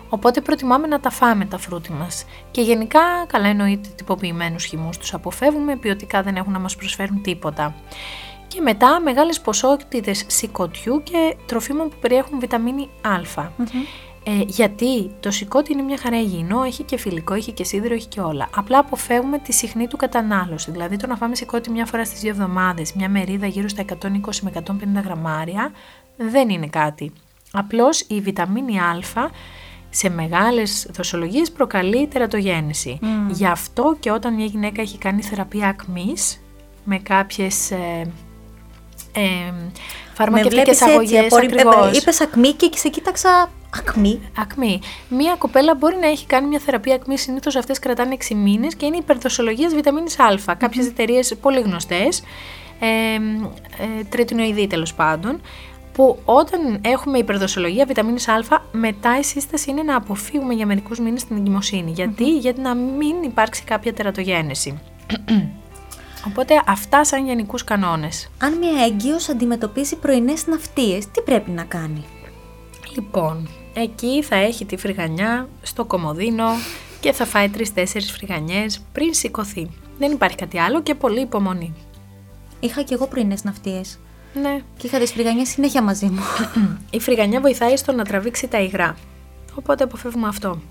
Οπότε 0.10 0.42
προτιμάμε 0.42 0.88
να 0.88 1.00
τα 1.00 1.10
φάμε 1.10 1.46
τα 1.46 1.58
φρούτη 1.58 1.92
μας. 1.92 2.26
Και 2.52 2.62
γενικά, 2.62 3.00
καλά 3.28 3.48
εννοείται 3.48 3.90
τυποποιημένους 3.96 4.66
χυμούς 4.66 4.98
τους 4.98 5.14
αποφεύγουμε, 5.14 5.76
ποιοτικά 5.76 6.24
δεν 6.24 6.36
έχουν 6.36 6.54
να 6.54 6.60
μας 6.60 6.76
προσφέρουν 6.76 7.22
τίποτα. 7.22 7.76
Και 8.48 8.62
μετά 8.62 9.00
μεγάλες 9.00 9.42
ποσότητες 9.42 10.24
σηκωτιού 10.28 11.04
και 11.04 11.36
τροφίμων 11.46 11.90
που 11.90 11.96
περιέχουν 12.00 12.40
βιταμίνη 12.40 12.90
Α. 13.02 13.50
Ε, 14.28 14.44
γιατί 14.48 15.12
το 15.20 15.32
σηκώτη 15.32 15.74
είναι 15.74 15.82
μια 15.82 15.98
χαρά 15.98 16.20
υγιεινό, 16.20 16.64
έχει 16.64 16.84
και 16.84 16.98
φιλικό, 16.98 17.34
έχει 17.34 17.52
και 17.52 17.64
σίδηρο, 17.64 17.94
έχει 17.94 18.08
και 18.08 18.22
όλα. 18.22 18.50
Απλά 18.56 18.78
αποφεύγουμε 18.80 19.38
τη 19.38 19.54
συχνή 19.54 19.88
του 19.88 19.98
κατανάλωση. 19.98 20.72
Δηλαδή 20.72 20.98
το 20.98 21.08
να 21.08 21.16
φάμε 21.16 21.36
σηκώτη 21.36 21.70
μια 21.70 21.86
φορά 21.86 22.06
στις 22.06 22.20
δύο 22.20 22.30
εβδομάδες, 22.30 22.94
μια 22.94 23.10
μερίδα 23.10 23.48
γύρω 23.48 23.68
στα 23.68 23.86
120 24.02 24.42
με 24.42 24.52
150 24.54 25.04
γραμμάρια, 25.04 25.72
δεν 26.18 26.50
είναι 26.50 26.68
κάτι. 26.68 27.12
Απλώς 27.52 28.02
η 28.02 28.22
βιταμίνη 28.22 28.80
Α 28.80 29.30
σε 29.90 30.10
μεγάλες 30.10 30.88
δοσολογίες 30.92 31.52
προκαλεί 31.52 32.08
τερατογέννηση. 32.08 33.00
Mm. 33.02 33.06
Γι' 33.32 33.46
αυτό 33.46 33.96
και 34.00 34.12
όταν 34.12 34.34
μια 34.34 34.46
γυναίκα 34.46 34.82
έχει 34.82 34.98
κάνει 34.98 35.22
θεραπεία 35.22 35.68
ακμής 35.68 36.42
με 36.84 36.98
κάποιες 36.98 37.72
ε, 37.72 38.12
ε, 39.14 39.54
φαρμακευτικές 40.14 40.82
αγωγές 40.82 41.34
ακριβώς. 41.34 41.98
Είπες 41.98 42.22
ακμή 42.22 42.52
και 42.52 42.70
σε 42.74 42.90
κοίταξα 42.90 43.52
Ακμή. 43.78 44.22
Ακμή. 44.38 44.80
Μία 45.10 45.36
κοπέλα 45.38 45.76
μπορεί 45.76 45.96
να 46.02 46.08
έχει 46.08 46.26
κάνει 46.26 46.48
μια 46.48 46.60
θεραπεία 46.60 46.96
ακμής. 46.96 47.22
Συνήθως 47.22 47.56
αυτές 47.56 47.80
κρατάνε 47.80 48.18
6 48.30 48.36
μήνες 48.36 48.76
και 48.76 48.86
είναι 48.86 48.98
υπερδοσολογίας 48.98 49.74
βιταμίνης 49.74 50.20
Α. 50.20 50.56
Κάποιες 50.58 50.86
εταιρείες 50.86 51.36
πολύ 51.42 51.60
γνωστές, 51.60 52.24
ε, 52.80 52.88
ε, 52.88 54.04
τριτινοειδή 54.10 54.68
τέλος 54.68 54.94
πάντων, 54.94 55.42
που 55.94 56.20
όταν 56.26 56.80
έχουμε 56.82 57.18
υπερδοσολογία 57.18 57.86
βιταμίνης 57.86 58.28
Α, 58.28 58.62
μετά 58.72 59.20
η 59.20 59.24
σύσταση 59.24 59.70
είναι 59.70 59.84
να 59.84 59.96
αποφύγουμε 59.96 60.54
για 60.54 60.66
μερικούς 60.66 61.00
μήνες 61.00 61.26
την 61.26 61.38
εγκυμοσύνη. 61.38 61.92
Γιατί; 61.92 62.38
Γιατί 62.38 62.62
να 62.62 62.76
μην 62.76 63.24
υπάρξει 63.24 63.64
κάποια 63.64 63.94
τερατογένεση. 63.94 64.82
Οπότε 66.28 66.62
αυτά 66.68 67.04
σαν 67.04 67.26
γενικούς 67.26 67.64
κανόνες. 67.64 68.30
Αν 68.42 68.58
μια 68.58 68.84
έγκυος 68.86 69.30
αντιμετωπίζει 69.30 69.96
πρωινές 69.96 70.48
ναυτίες, 70.48 71.12
τι 71.12 71.22
πρέπει 71.22 71.52
να 71.52 71.64
κάνει; 71.64 72.06
Λοιπόν, 72.96 73.50
Εκεί 73.78 74.24
θα 74.24 74.36
έχει 74.36 74.66
τη 74.66 74.78
φρυγανιά 74.78 75.50
στο 75.62 75.86
κομοδίνο 75.86 76.46
και 77.00 77.12
θα 77.12 77.26
φάει 77.26 77.50
τρει-τέσσερι 77.50 78.06
φρυγανιές 78.06 78.80
πριν 78.92 79.14
σηκωθεί. 79.14 79.70
Δεν 79.98 80.12
υπάρχει 80.12 80.36
κάτι 80.36 80.60
άλλο 80.60 80.82
και 80.82 80.96
πολύ 80.96 81.22
υπομονή. 81.22 81.74
Είχα 82.60 82.82
και 82.82 82.94
εγώ 82.94 83.08
πρωινές 83.08 83.44
ναυτίες. 83.44 84.00
Ναι. 84.42 84.60
Και 84.78 84.88
είχα 84.88 85.00
τις 85.00 85.12
φρυγανιές 85.12 85.50
συνέχεια 85.50 85.82
μαζί 85.84 86.06
μου. 86.06 86.22
Η 86.90 87.00
φρυγανιά 87.00 87.42
βοηθάει 87.42 87.78
στο 87.78 87.92
να 87.92 88.04
τραβήξει 88.04 88.48
τα 88.48 88.60
υγρά. 88.60 88.98
Οπότε 89.56 89.84
αποφεύγουμε 89.84 90.28
αυτό. 90.28 90.62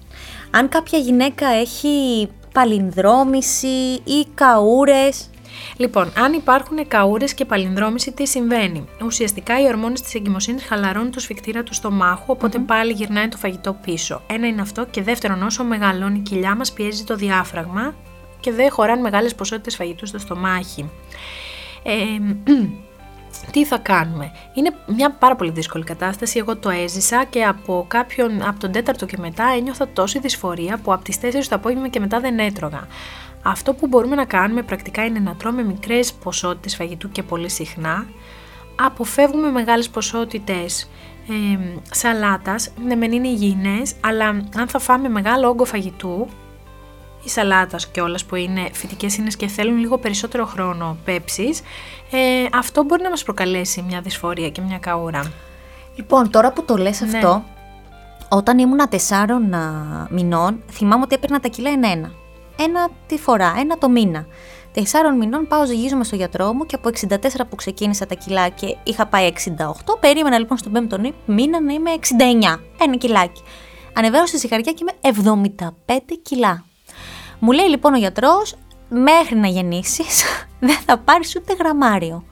Αν 0.50 0.68
κάποια 0.68 0.98
γυναίκα 0.98 1.46
έχει 1.46 2.28
παλινδρόμηση 2.52 4.00
ή 4.04 4.26
καούρες, 4.34 5.30
Λοιπόν, 5.76 6.12
αν 6.16 6.32
υπάρχουν 6.32 6.88
καούρες 6.88 7.34
και 7.34 7.44
παλινδρόμηση, 7.44 8.12
τι 8.12 8.26
συμβαίνει; 8.26 8.84
Ουσιαστικά 9.04 9.60
οι 9.60 9.66
ορμόνες 9.66 10.00
της 10.00 10.14
εγκυμοσύνης 10.14 10.64
χαλαρώνουν 10.64 11.10
το 11.10 11.20
σφιχτήρα 11.20 11.62
του 11.62 11.74
στομάχου, 11.74 12.36
πάλι 12.66 12.92
γυρνάει 12.92 13.28
το 13.28 13.36
φαγητό 13.36 13.72
πίσω. 13.72 14.22
Ένα 14.26 14.46
είναι 14.46 14.60
αυτό. 14.60 14.86
Και 14.90 15.02
δεύτερον, 15.02 15.42
όσο 15.42 15.64
μεγαλώνει 15.64 16.18
η 16.18 16.22
κοιλιά 16.22 16.56
μας, 16.56 16.72
πιέζει 16.72 17.04
το 17.04 17.16
διάφραγμα 17.16 17.94
και 18.40 18.52
δεν 18.52 18.70
χωράνε 18.70 19.00
μεγάλες 19.00 19.34
ποσότητες 19.34 19.76
φαγητού 19.76 20.06
στο 20.06 20.18
στομάχι. 20.18 20.90
Ε, 21.82 21.94
τι 23.52 23.64
θα 23.64 23.78
κάνουμε; 23.78 24.32
Είναι 24.54 24.70
μια 24.86 25.10
πάρα 25.10 25.36
πολύ 25.36 25.50
δύσκολη 25.50 25.84
κατάσταση. 25.84 26.38
Εγώ 26.38 26.56
το 26.56 26.70
έζησα 26.70 27.24
και 27.24 27.44
από 27.44 27.84
κάποιον, 27.88 28.42
από 28.42 28.60
τον 28.60 28.72
τέταρτο 28.72 29.06
και 29.06 29.16
μετά 29.18 29.44
ένιωθα 29.56 29.88
τόση 29.88 30.18
δυσφορία 30.18 30.78
που 30.82 30.92
από 30.92 31.04
τις 31.04 31.18
4 31.22 31.30
το 31.48 31.54
απόγευμα 31.54 31.88
και 31.88 32.00
μετά 32.00 32.20
δεν 32.20 32.38
έτρωγα. 32.38 32.86
Αυτό 33.46 33.74
που 33.74 33.86
μπορούμε 33.86 34.14
να 34.14 34.24
κάνουμε 34.24 34.62
πρακτικά 34.62 35.04
είναι 35.04 35.18
να 35.18 35.34
τρώμε 35.34 35.62
μικρές 35.62 36.12
ποσότητες 36.12 36.76
φαγητού 36.76 37.10
και 37.10 37.22
πολύ 37.22 37.50
συχνά, 37.50 38.06
αποφεύγουμε 38.76 39.50
μεγάλες 39.50 39.88
ποσότητες 39.88 40.90
ε, 41.28 41.78
σαλάτας, 41.90 42.70
ναι 42.86 42.94
μεν 42.94 43.12
είναι 43.12 43.28
υγιεινές, 43.28 43.94
αλλά 44.00 44.26
αν 44.56 44.68
θα 44.68 44.78
φάμε 44.78 45.08
μεγάλο 45.08 45.48
όγκο 45.48 45.64
φαγητού, 45.64 46.28
ή 47.24 47.28
σαλάτας 47.28 47.86
κιόλας 47.86 48.24
που 48.24 48.34
είναι 48.34 48.68
φυτικές 48.72 49.16
ίνες 49.16 49.36
και 49.36 49.46
θέλουν 49.46 49.78
λίγο 49.78 49.98
περισσότερο 49.98 50.44
χρόνο 50.44 50.96
πέψης, 51.04 51.60
ε, 52.10 52.46
αυτό 52.52 52.82
μπορεί 52.82 53.02
να 53.02 53.10
μας 53.10 53.22
προκαλέσει 53.22 53.82
μια 53.82 54.00
δυσφορία 54.00 54.50
και 54.50 54.60
μια 54.60 54.78
καούρα. 54.78 55.32
Λοιπόν, 55.96 56.30
τώρα 56.30 56.52
που 56.52 56.64
το 56.64 56.76
λες 56.76 57.00
ναι. 57.00 57.06
αυτό, 57.06 57.44
όταν 58.28 58.58
ήμουν 58.58 58.88
τεσσάρων 58.88 59.54
μηνών, 60.10 60.62
θυμάμαι 60.70 61.02
ότι 61.02 61.14
έπαιρνα 61.14 61.40
τα 61.40 61.48
κιλά 61.48 61.70
εν 61.70 62.12
ένα 62.56 62.74
ένα 62.74 62.90
τη 63.06 63.18
φορά, 63.18 63.54
ένα 63.58 63.78
το 63.78 63.88
μήνα. 63.88 64.26
Τεσσάρων 64.72 65.16
μηνών 65.16 65.46
πάω 65.46 65.66
ζυγίζομαι 65.66 66.04
στο 66.04 66.16
γιατρό 66.16 66.52
μου 66.52 66.66
και 66.66 66.74
από 66.74 66.90
64 67.08 67.16
που 67.48 67.56
ξεκίνησα 67.56 68.06
τα 68.06 68.14
κιλά 68.14 68.48
και 68.48 68.76
είχα 68.82 69.06
πάει 69.06 69.32
68, 69.56 69.72
περίμενα 70.00 70.38
λοιπόν 70.38 70.58
στον 70.58 70.72
πέμπτο 70.72 70.98
μήνα 71.26 71.60
να 71.60 71.72
είμαι 71.72 71.90
69, 72.54 72.58
ένα 72.80 72.96
κιλάκι. 72.96 73.42
Ανεβαίνω 73.94 74.26
στη 74.26 74.36
ζυγαριά 74.36 74.72
και 74.72 74.84
είμαι 75.02 75.72
75 75.88 75.98
κιλά. 76.22 76.64
Μου 77.38 77.52
λέει 77.52 77.68
λοιπόν 77.68 77.94
ο 77.94 77.96
γιατρός, 77.96 78.54
μέχρι 78.88 79.36
να 79.36 79.46
γεννήσεις 79.46 80.24
δεν 80.66 80.76
θα 80.86 80.98
πάρεις 80.98 81.36
ούτε 81.36 81.54
γραμμάριο. 81.58 82.24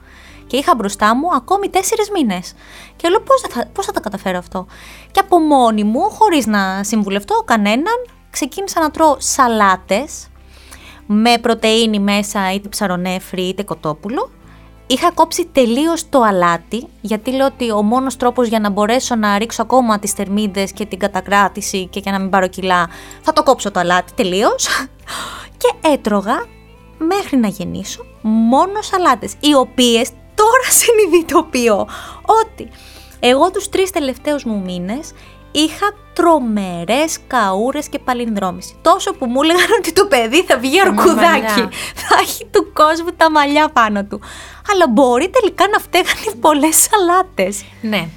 Και 0.47 0.57
είχα 0.57 0.75
μπροστά 0.75 1.15
μου 1.15 1.27
ακόμη 1.35 1.69
τέσσερις 1.69 2.09
μήνες. 2.09 2.53
Και 2.95 3.09
λέω 3.09 3.19
πώς 3.19 3.41
θα, 3.41 3.67
πώς 3.73 3.85
θα 3.85 3.91
τα 3.91 3.99
καταφέρω 3.99 4.37
αυτό; 4.37 4.65
Και 5.11 5.19
από 5.19 5.39
μόνη 5.39 5.83
μου, 5.83 6.01
χωρίς 6.01 6.45
να 6.45 6.83
συμβουλευτώ 6.83 7.43
κανέναν, 7.45 7.95
ξεκίνησα 8.33 8.81
να 8.81 8.91
τρώω 8.91 9.15
σαλάτες 9.19 10.27
με 11.05 11.37
πρωτεΐνη 11.41 11.99
μέσα 11.99 12.53
είτε 12.53 12.67
ψαρονέφρι 12.67 13.41
είτε 13.41 13.63
κοτόπουλο 13.63 14.29
Είχα 14.87 15.11
κόψει 15.11 15.49
τελείως 15.51 16.09
το 16.09 16.21
αλάτι, 16.21 16.87
γιατί 17.01 17.31
λέω 17.31 17.45
ότι 17.45 17.71
ο 17.71 17.81
μόνος 17.81 18.17
τρόπος 18.17 18.47
για 18.47 18.59
να 18.59 18.69
μπορέσω 18.69 19.15
να 19.15 19.37
ρίξω 19.37 19.61
ακόμα 19.61 19.99
τις 19.99 20.11
θερμίδες 20.11 20.71
και 20.71 20.85
την 20.85 20.99
κατακράτηση 20.99 21.87
και 21.87 21.99
για 21.99 22.11
να 22.11 22.19
μην 22.19 22.29
πάρω 22.29 22.47
κιλά, 22.47 22.89
θα 23.21 23.33
το 23.33 23.43
κόψω 23.43 23.71
το 23.71 23.79
αλάτι 23.79 24.13
τελείως. 24.13 24.67
και 25.61 25.89
έτρωγα 25.89 26.45
μέχρι 26.97 27.37
να 27.37 27.47
γεννήσω 27.47 28.05
μόνο 28.21 28.81
σαλάτες, 28.81 29.33
οι 29.39 29.53
οποίες 29.53 30.09
τώρα 30.35 30.69
συνειδητοποιώ 30.79 31.87
ότι 32.43 32.69
εγώ 33.19 33.51
τους 33.51 33.69
τρεις 33.69 33.91
τελευταίους 33.91 34.43
μου 34.43 34.61
μήνες 34.61 35.11
είχα 35.53 35.93
τρομερές 36.13 37.17
καούρες 37.27 37.87
και 37.87 37.99
παλινδρόμηση. 37.99 38.75
Τόσο 38.81 39.13
που 39.13 39.25
μου 39.25 39.41
έλεγαν 39.41 39.67
ότι 39.77 39.93
το 39.93 40.05
παιδί 40.05 40.43
θα 40.43 40.57
βγει 40.57 40.81
αρκουδάκι, 40.81 41.67
θα 41.95 42.17
έχει 42.21 42.45
του 42.51 42.73
κόσμου 42.73 43.09
τα 43.17 43.31
μαλλιά 43.31 43.69
πάνω 43.69 44.03
του. 44.03 44.21
Αλλά 44.71 44.87
μπορεί 44.89 45.29
τελικά 45.29 45.67
να 45.71 45.79
φταίγανε 45.79 46.39
πολλές 46.39 46.87
σαλάτες. 46.89 47.63
Ναι. 47.81 48.07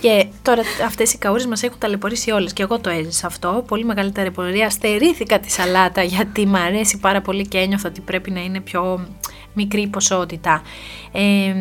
Και 0.00 0.26
τώρα 0.42 0.62
αυτές 0.86 1.12
οι 1.12 1.18
καούρες 1.18 1.46
μας 1.46 1.62
έχουν 1.62 1.78
ταλαιπωρήσει 1.78 2.30
όλες. 2.30 2.52
Και 2.52 2.62
εγώ 2.62 2.78
το 2.78 2.90
έζησα 2.90 3.26
αυτό. 3.26 3.64
Πολύ 3.68 3.84
μεγάλη 3.84 4.12
ταλαιπωρία. 4.12 4.70
Στερήθηκα 4.70 5.38
τη 5.40 5.50
σαλάτα 5.50 6.02
γιατί 6.02 6.46
μου 6.46 6.56
αρέσει 6.56 6.98
πάρα 6.98 7.20
πολύ 7.20 7.48
και 7.48 7.58
ένιωθα 7.58 7.88
ότι 7.88 8.00
πρέπει 8.00 8.30
να 8.30 8.40
είναι 8.40 8.60
πιο 8.60 9.08
μικρή 9.52 9.86
ποσότητα. 9.86 10.62
Ε, 11.12 11.52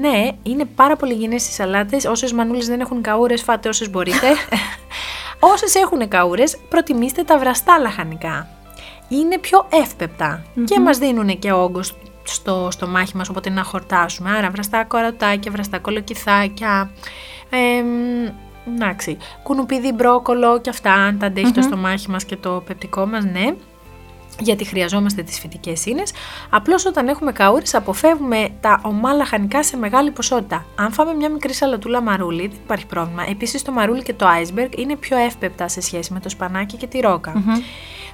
ναι, 0.00 0.28
είναι 0.42 0.64
πάρα 0.64 0.96
πολύ 0.96 1.12
υγιεινές 1.12 1.48
οι 1.48 1.52
σαλάτες. 1.52 2.04
Όσες 2.04 2.32
μανούλες 2.32 2.66
δεν 2.66 2.80
έχουν 2.80 3.02
καούρες, 3.02 3.42
φάτε 3.42 3.68
όσες 3.68 3.90
μπορείτε. 3.90 4.26
όσες 5.52 5.74
έχουν 5.74 6.08
καούρες, 6.08 6.58
προτιμήστε 6.68 7.22
τα 7.22 7.38
βραστά 7.38 7.78
λαχανικά. 7.78 8.48
Είναι 9.08 9.38
πιο 9.38 9.66
ευπεπτα 9.82 10.44
και 10.64 10.80
μας 10.80 10.98
δίνουν 10.98 11.38
και 11.38 11.52
όγκο 11.52 11.80
στο, 12.22 12.68
στο 12.70 12.86
μάχη 12.86 13.16
μας, 13.16 13.28
οπότε 13.28 13.50
να 13.50 13.62
χορτάσουμε. 13.62 14.30
Άρα 14.30 14.50
βραστά 14.50 14.84
κορατάκια, 14.84 15.50
βραστά 15.50 15.78
κολοκυθάκια, 15.78 16.90
ε, 17.50 17.82
εντάξει, 18.74 19.16
κουνουπίδι, 19.42 19.92
μπρόκολο 19.92 20.60
και 20.60 20.70
αυτά, 20.70 20.92
αν 20.92 21.18
τα 21.18 21.26
αντεχει 21.26 21.52
το 21.52 21.62
στομάχι 21.62 22.10
μας 22.10 22.24
και 22.24 22.36
το 22.36 22.62
πεπτικό 22.66 23.06
μας, 23.06 23.24
ναι 23.24 23.54
γιατί 24.38 24.64
χρειαζόμαστε 24.64 25.22
τις 25.22 25.38
φυτικές 25.38 25.86
ίνες, 25.86 26.12
απλώς 26.50 26.86
όταν 26.86 27.08
έχουμε 27.08 27.32
καούρες 27.32 27.74
αποφεύγουμε 27.74 28.48
τα 28.60 28.80
ομά 28.84 29.12
λαχανικά 29.12 29.62
σε 29.62 29.76
μεγάλη 29.76 30.10
ποσότητα. 30.10 30.64
Αν 30.76 30.92
φάμε 30.92 31.14
μια 31.14 31.30
μικρή 31.30 31.52
σαλατούλα 31.52 32.00
μαρούλι 32.00 32.46
δεν 32.46 32.58
υπάρχει 32.64 32.86
πρόβλημα. 32.86 33.24
Επίσης 33.28 33.62
το 33.62 33.72
μαρούλι 33.72 34.02
και 34.02 34.14
το 34.14 34.26
iceberg 34.26 34.78
είναι 34.78 34.96
πιο 34.96 35.16
εύπεπτα 35.16 35.68
σε 35.68 35.80
σχέση 35.80 36.12
με 36.12 36.20
το 36.20 36.28
σπανάκι 36.28 36.76
και 36.76 36.86
τη 36.86 37.00
ροκα 37.00 37.32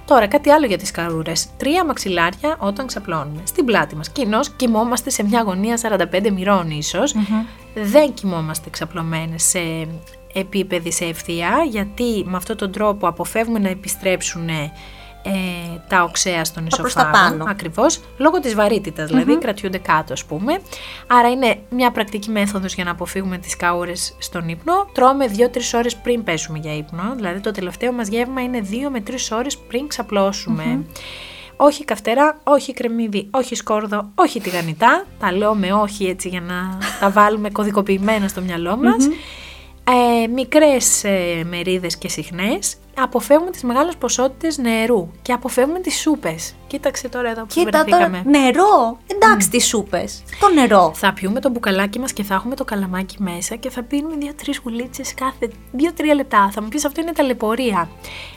Τώρα 0.06 0.26
κάτι 0.26 0.50
άλλο 0.50 0.66
για 0.66 0.78
τις 0.78 0.90
καούρες. 0.90 1.48
Τρία 1.56 1.84
μαξιλάρια 1.84 2.56
όταν 2.58 2.86
ξαπλώνουμε. 2.86 3.42
Στην 3.44 3.64
πλάτη 3.64 3.96
μας. 3.96 4.10
Κοινώς 4.10 4.50
κοιμόμαστε 4.50 5.10
σε 5.10 5.24
μια 5.24 5.42
γωνία 5.42 5.78
45 6.12 6.30
μοιρών 6.30 6.70
ισως 6.70 7.14
Δεν 7.74 8.14
κοιμόμαστε 8.14 8.70
ξαπλωμένες 8.70 9.42
σε 9.42 9.88
επίπεδη 10.32 10.92
σε 10.92 11.04
ευθεία 11.04 11.66
γιατί 11.70 12.24
με 12.26 12.36
αυτόν 12.36 12.56
τον 12.56 12.72
τρόπο 12.72 13.08
αποφεύγουμε 13.08 13.58
να 13.58 13.68
επιστρέψουν 13.68 14.48
ε, 15.26 15.30
τα 15.88 16.02
οξέα 16.02 16.44
στον 16.44 16.66
ισοφάγο. 16.66 17.44
Ακριβώς, 17.48 18.00
λόγω 18.16 18.40
της 18.40 18.54
βαρύτητας, 18.54 19.08
δηλαδή 19.08 19.38
κρατιούνται 19.38 19.78
κάτω, 19.78 20.12
ας 20.12 20.24
πούμε. 20.24 20.60
Άρα 21.06 21.30
είναι 21.30 21.58
μια 21.70 21.90
πρακτική 21.90 22.30
μέθοδος 22.30 22.74
για 22.74 22.84
να 22.84 22.90
αποφύγουμε 22.90 23.38
τις 23.38 23.56
καούρες 23.56 24.16
στον 24.18 24.48
ύπνο. 24.48 24.72
Τρώμε 24.92 25.26
2-3 25.26 25.74
ώρες 25.74 25.96
πριν 25.96 26.22
πέσουμε 26.22 26.58
για 26.58 26.76
ύπνο. 26.76 27.14
Δηλαδή 27.16 27.40
το 27.40 27.50
τελευταίο 27.50 27.92
μας 27.92 28.08
γεύμα 28.08 28.42
είναι 28.42 28.60
2 28.70 28.90
με 28.90 29.02
3 29.06 29.12
ώρες 29.30 29.58
πριν 29.58 29.88
ξαπλωσουμε 29.88 30.84
Όχι 31.56 31.84
καυτερά, 31.84 32.40
όχι 32.44 32.72
κρεμμύδι, 32.72 33.28
όχι 33.30 33.54
σκόρδο, 33.54 34.10
όχι 34.14 34.40
τηγανιτά. 34.40 35.04
Τα 35.18 35.32
λέω 35.32 35.54
με 35.54 35.72
όχι 35.72 36.04
έτσι 36.04 36.28
για 36.28 36.40
να 36.40 36.78
τα 37.00 37.10
βάλουμε 37.10 37.50
κωδικοποιημένα 37.50 38.28
στο 38.28 38.40
μυαλό 38.40 38.76
μας. 38.76 39.08
Ε, 39.84 40.26
μικρές 40.26 41.04
ε, 41.04 41.44
μερίδες 41.44 41.96
και 41.96 42.08
συχνές 42.08 42.76
αποφεύγουμε 43.02 43.50
τις 43.50 43.62
μεγάλες 43.62 43.96
ποσότητες 43.96 44.58
νερού 44.58 45.10
και 45.22 45.32
αποφεύγουμε 45.32 45.80
τις 45.80 46.00
σούπες. 46.00 46.54
Κοίταξε 46.66 47.08
τώρα 47.08 47.30
εδώ 47.30 47.40
που 47.40 47.46
Κοίτα 47.46 47.84
τώρα, 47.84 48.08
νερό, 48.08 48.98
εντάξει 49.06 49.48
mm. 49.48 49.50
τις 49.50 49.66
σούπες, 49.66 50.22
το 50.40 50.48
νερό. 50.48 50.92
Θα 50.94 51.12
πιούμε 51.12 51.40
το 51.40 51.50
μπουκαλάκι 51.50 51.98
μας 51.98 52.12
και 52.12 52.22
θα 52.22 52.34
έχουμε 52.34 52.54
το 52.54 52.64
καλαμάκι 52.64 53.16
μέσα 53.22 53.56
και 53.56 53.70
θα 53.70 53.82
πίνουμε 53.82 54.16
δύο-τρεις 54.16 54.60
γουλίτσες 54.64 55.14
κάθε 55.14 55.50
δύο-τρία 55.72 56.14
λεπτά. 56.14 56.50
Θα 56.52 56.62
μου 56.62 56.68
πεις 56.68 56.84
αυτό 56.84 57.00
είναι 57.00 57.12
ταλαιπωρία. 57.12 57.88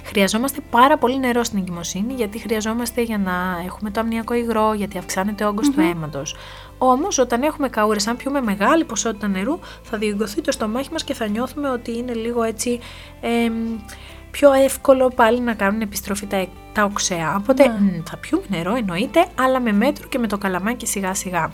Χρειαζόμαστε 0.03 0.59
πάρα 0.69 0.97
πολύ 0.97 1.19
νερό 1.19 1.43
στην 1.43 1.59
εγκυμοσύνη 1.59 2.13
γιατί 2.13 2.39
χρειαζόμαστε 2.39 3.01
για 3.01 3.17
να 3.17 3.61
έχουμε 3.65 3.89
το 3.89 3.99
αμνιακό 3.99 4.33
υγρό, 4.33 4.73
γιατί 4.73 4.97
αυξάνεται 4.97 5.43
ο 5.43 5.47
όγκος 5.47 5.69
του 5.69 5.79
αίματος. 5.79 6.35
Όμως, 6.77 7.17
όταν 7.17 7.43
έχουμε 7.43 7.69
καούρες, 7.69 8.07
αν 8.07 8.17
πιούμε 8.17 8.41
μεγάλη 8.41 8.85
ποσότητα 8.85 9.27
νερού, 9.27 9.59
θα 9.81 9.97
διεγκωθεί 9.97 10.41
το 10.41 10.51
στομάχι 10.51 10.91
μας 10.91 11.03
και 11.03 11.13
θα 11.13 11.27
νιώθουμε 11.27 11.69
ότι 11.69 11.97
είναι 11.97 12.13
λίγο 12.13 12.43
έτσι. 12.43 12.79
Ε, 13.21 13.51
πιο 14.31 14.53
εύκολο 14.53 15.11
πάλι 15.15 15.39
να 15.39 15.53
κάνουν 15.53 15.81
επιστροφή 15.81 16.25
τα, 16.25 16.47
τα 16.73 16.83
οξέα. 16.83 17.35
Οπότε 17.35 17.67
ναι. 17.67 18.01
θα 18.05 18.17
πιούμε 18.17 18.45
νερό 18.47 18.75
εννοείται, 18.75 19.27
αλλά 19.39 19.59
με 19.59 19.71
μέτρο 19.71 20.07
και 20.07 20.17
με 20.17 20.27
το 20.27 20.37
καλαμάκι 20.37 20.85
σιγά 20.85 21.13
σιγά. 21.13 21.51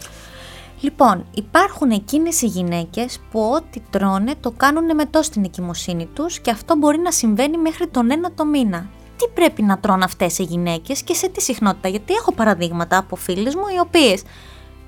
Λοιπόν, 0.80 1.26
υπάρχουν 1.34 1.92
εκείνες 1.92 2.42
οι 2.42 2.46
γυναίκες 2.46 3.20
που 3.32 3.52
ό,τι 3.56 3.82
τρώνε 3.90 4.34
το 4.40 4.52
κάνουν 4.52 4.96
μετό 4.96 5.22
στην 5.22 5.44
εγκυμοσύνη 5.44 6.06
τους 6.06 6.40
και 6.40 6.52
αυτό 6.52 6.76
μπορεί 6.76 7.00
να 7.00 7.12
συμβαίνει 7.12 7.58
μέχρι 7.58 7.88
τον 7.88 8.12
ένα 8.12 8.32
το 8.32 8.46
μήνα. 8.46 8.90
Τι 9.18 9.28
πρέπει 9.34 9.62
να 9.62 9.78
τρώνε 9.78 10.04
αυτές 10.04 10.40
οι 10.40 10.44
γυναίκες 10.44 11.02
και 11.02 11.14
σε 11.14 11.30
τι 11.30 11.42
συχνότητα, 11.42 11.88
γιατί 11.88 12.14
έχω 12.14 12.34
παραδείγματα 12.34 12.98
από 12.98 13.16
φίλες 13.16 13.56
μου 13.56 13.64
οι 13.76 13.80
οποίες 13.80 14.24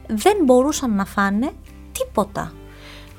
δεν 0.07 0.37
μπορούσαν 0.43 0.95
να 0.95 1.05
φάνε 1.05 1.51
τίποτα. 1.91 2.51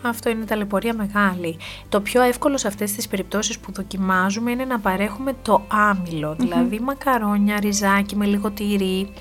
Αυτό 0.02 0.30
είναι 0.30 0.44
ταλαιπωρία 0.44 0.94
μεγάλη. 0.94 1.58
Το 1.88 2.00
πιο 2.00 2.22
εύκολο 2.22 2.56
σε 2.56 2.68
αυτές 2.68 2.92
τις 2.92 3.08
περιπτώσεις 3.08 3.58
που 3.58 3.72
δοκιμάζουμε 3.72 4.50
είναι 4.50 4.64
να 4.64 4.78
παρέχουμε 4.78 5.32
το 5.42 5.66
αμυλο 5.68 6.34
δηλαδή 6.38 6.80
μακαρόνια, 6.80 7.60
ριζάκι 7.60 8.16
με 8.16 8.24
λίγο 8.24 8.50
τυρί. 8.50 9.12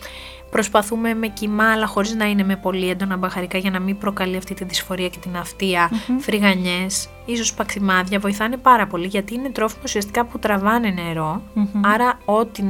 Προσπαθούμε 0.52 1.14
με 1.14 1.28
κοιμά, 1.28 1.72
αλλά 1.72 1.86
χωρίς 1.86 2.16
να 2.16 2.26
είναι 2.26 2.44
με 2.44 2.56
πολύ 2.56 2.90
έντονα 2.90 3.18
μπαχαρικά 3.18 3.58
για 3.58 3.72
να 3.72 3.80
μην 3.80 3.98
προκαλεί 3.98 4.38
αυτή 4.38 4.54
τη 4.54 4.64
δυσφορία 4.64 5.10
και 5.10 5.18
την 5.22 5.38
αυτία. 5.38 5.90
Mm-hmm. 5.92 6.20
Φρυγανιές, 6.20 7.10
ίσως 7.26 7.54
παξιμάδια 7.54 8.20
βοηθάνε 8.20 8.58
πάρα 8.58 8.88
πολύ 8.88 9.08
γιατί 9.08 9.34
είναι 9.34 9.50
τρόφιμο 9.50 9.82
ουσιαστικά 9.84 10.26
που 10.26 10.40
τραβάνε 10.40 10.94
Άρα 11.82 12.20
ό,τι 12.26 12.62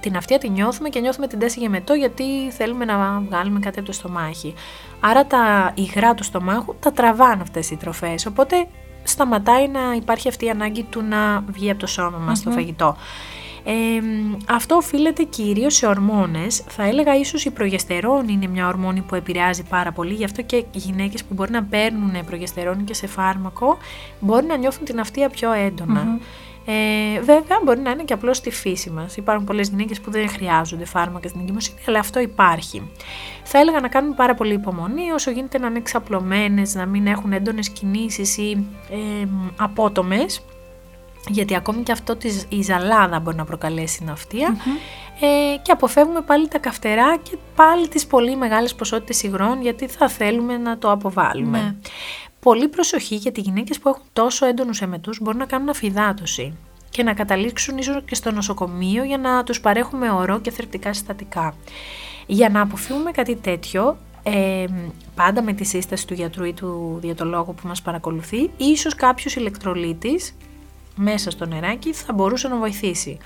την 0.00 0.16
αυτιά 0.16 0.38
τη 0.38 0.48
νιώθουμε 0.48 0.88
και 0.88 1.00
νιώθουμε 1.00 1.26
την 1.26 1.38
τάση 1.38 1.60
γεμετό 1.60 1.94
γιατί 1.94 2.24
θέλουμε 2.50 2.84
να 2.84 3.22
βγάλουμε 3.28 3.60
κάτι 3.60 3.78
από 3.78 3.88
το 3.88 3.94
στομάχι. 3.94 4.54
Άρα 5.00 5.26
τα 5.26 5.72
υγρά 5.74 6.14
του 6.14 6.24
στομάχου 6.24 6.74
τα 6.80 6.92
τραβάνε 6.92 7.42
αυτές 7.42 7.70
οι 7.70 7.76
τροφές, 7.76 8.26
οπότε 8.26 8.66
σταματάει 9.02 9.68
να 9.68 9.80
υπάρχει 9.96 10.28
αυτή 10.28 10.44
η 10.44 10.50
ανάγκη 10.50 10.82
του 10.82 11.02
να 11.02 11.44
βγει 11.46 11.70
από 11.70 11.80
το 11.80 11.86
σώμα 11.86 12.18
μας 12.18 12.42
το 12.42 12.50
φαγητό. 12.50 12.96
Ε, 13.64 13.72
αυτό 14.48 14.74
οφείλεται 14.74 15.22
κυρίως 15.22 15.74
σε 15.74 15.86
ορμόνες. 15.86 16.62
Θα 16.68 16.84
έλεγα 16.86 17.16
ίσως 17.16 17.44
η 17.44 17.50
προγεστερόνη 17.50 18.32
είναι 18.32 18.46
μια 18.46 18.66
ορμόνη 18.68 19.00
που 19.00 19.14
επηρεάζει 19.14 19.62
πάρα 19.62 19.92
πολύ. 19.92 20.14
Γι' 20.14 20.24
αυτό 20.24 20.42
και 20.42 20.56
οι 20.56 20.66
γυναίκες 20.72 21.24
που 21.24 21.34
μπορεί 21.34 21.50
να 21.50 21.62
παίρνουν 21.62 22.24
προγεστερόνη 22.26 22.82
και 22.82 22.94
σε 22.94 23.06
φάρμακο 23.06 23.78
μπορεί 24.20 24.46
να 24.46 24.56
νιώθουν 24.56 24.84
την 24.84 25.00
αυτία 25.00 25.28
πιο 25.28 25.52
έντονα. 25.52 26.18
Ε, 26.70 27.20
βέβαια, 27.20 27.60
μπορεί 27.64 27.80
να 27.80 27.90
είναι 27.90 28.02
και 28.02 28.12
απλώς 28.12 28.36
στη 28.36 28.50
φύση 28.50 28.90
μας. 28.90 29.16
Υπάρχουν 29.16 29.44
πολλές 29.44 29.68
γυναίκε 29.68 30.00
που 30.00 30.10
δεν 30.10 30.28
χρειάζονται 30.28 30.84
φάρμακα 30.84 31.28
στην 31.28 31.40
εγκυμοσύνη, 31.40 31.78
αλλά 31.86 31.98
αυτό 31.98 32.20
υπάρχει. 32.20 32.90
Θα 33.42 33.58
έλεγα 33.58 33.80
να 33.80 33.88
κάνουμε 33.88 34.14
πάρα 34.14 34.34
πολύ 34.34 34.54
υπομονή, 34.54 35.10
όσο 35.10 35.30
γίνεται 35.30 35.58
να 35.58 35.66
είναι 35.66 35.78
εξαπλωμένε, 35.78 36.62
να 36.72 36.86
μην 36.86 37.06
έχουν 37.06 37.32
έντονες 37.32 37.68
κινήσεις 37.68 38.36
ή 38.36 38.66
ε, 38.90 39.28
απότομες. 39.56 40.44
Γιατί 41.28 41.56
ακόμη 41.56 41.82
και 41.82 41.92
αυτό 41.92 42.16
της, 42.16 42.46
η 42.48 42.62
ζαλάδα 42.62 43.20
μπορεί 43.20 43.36
να 43.36 43.44
προκαλέσει 43.44 44.04
ναυτία 44.04 44.56
ε, 45.20 45.56
και 45.62 45.72
αποφεύγουμε 45.72 46.20
πάλι 46.20 46.48
τα 46.48 46.58
καυτερά 46.58 47.16
και 47.16 47.36
πάλι 47.54 47.88
τις 47.88 48.06
πολύ 48.06 48.36
μεγάλες 48.36 48.74
ποσότητες 48.74 49.22
υγρών 49.22 49.62
γιατί 49.62 49.86
θα 49.86 50.08
θέλουμε 50.08 50.56
να 50.56 50.78
το 50.78 50.90
αποβάλουμε. 50.90 51.58
Ναι 51.58 51.74
πολύ 52.40 52.68
προσοχή 52.68 53.14
γιατί 53.14 53.40
οι 53.40 53.42
γυναίκες 53.42 53.78
που 53.78 53.88
έχουν 53.88 54.02
τόσο 54.12 54.46
έντονους 54.46 54.80
εμετού 54.82 55.10
μπορούν 55.20 55.38
να 55.38 55.46
κάνουν 55.46 55.68
αφυδάτωση 55.68 56.56
και 56.90 57.02
να 57.02 57.14
καταλήξουν 57.14 57.78
ίσως 57.78 58.02
και 58.04 58.14
στο 58.14 58.30
νοσοκομείο 58.30 59.04
για 59.04 59.18
να 59.18 59.42
τους 59.44 59.60
παρέχουμε 59.60 60.10
ορό 60.10 60.40
και 60.40 60.50
θρεπτικά 60.50 60.92
συστατικά. 60.92 61.54
Για 62.26 62.48
να 62.48 62.60
αποφύγουμε 62.60 63.10
κάτι 63.10 63.36
τέτοιο, 63.36 63.96
ε, 64.22 64.64
πάντα 65.14 65.42
με 65.42 65.52
τη 65.52 65.64
σύσταση 65.64 66.06
του 66.06 66.14
γιατρού 66.14 66.44
ή 66.44 66.52
του 66.52 66.98
διατολόγου 67.00 67.54
που 67.54 67.68
μας 67.68 67.82
παρακολουθεί, 67.82 68.50
ίσως 68.56 68.94
κάποιος 68.94 69.36
ηλεκτρολίτης 69.36 70.34
μέσα 70.94 71.30
στο 71.30 71.46
νεράκι 71.46 71.92
θα 71.92 72.12
μπορούσε 72.12 72.48
να 72.48 72.56
βοηθήσει. 72.56 73.18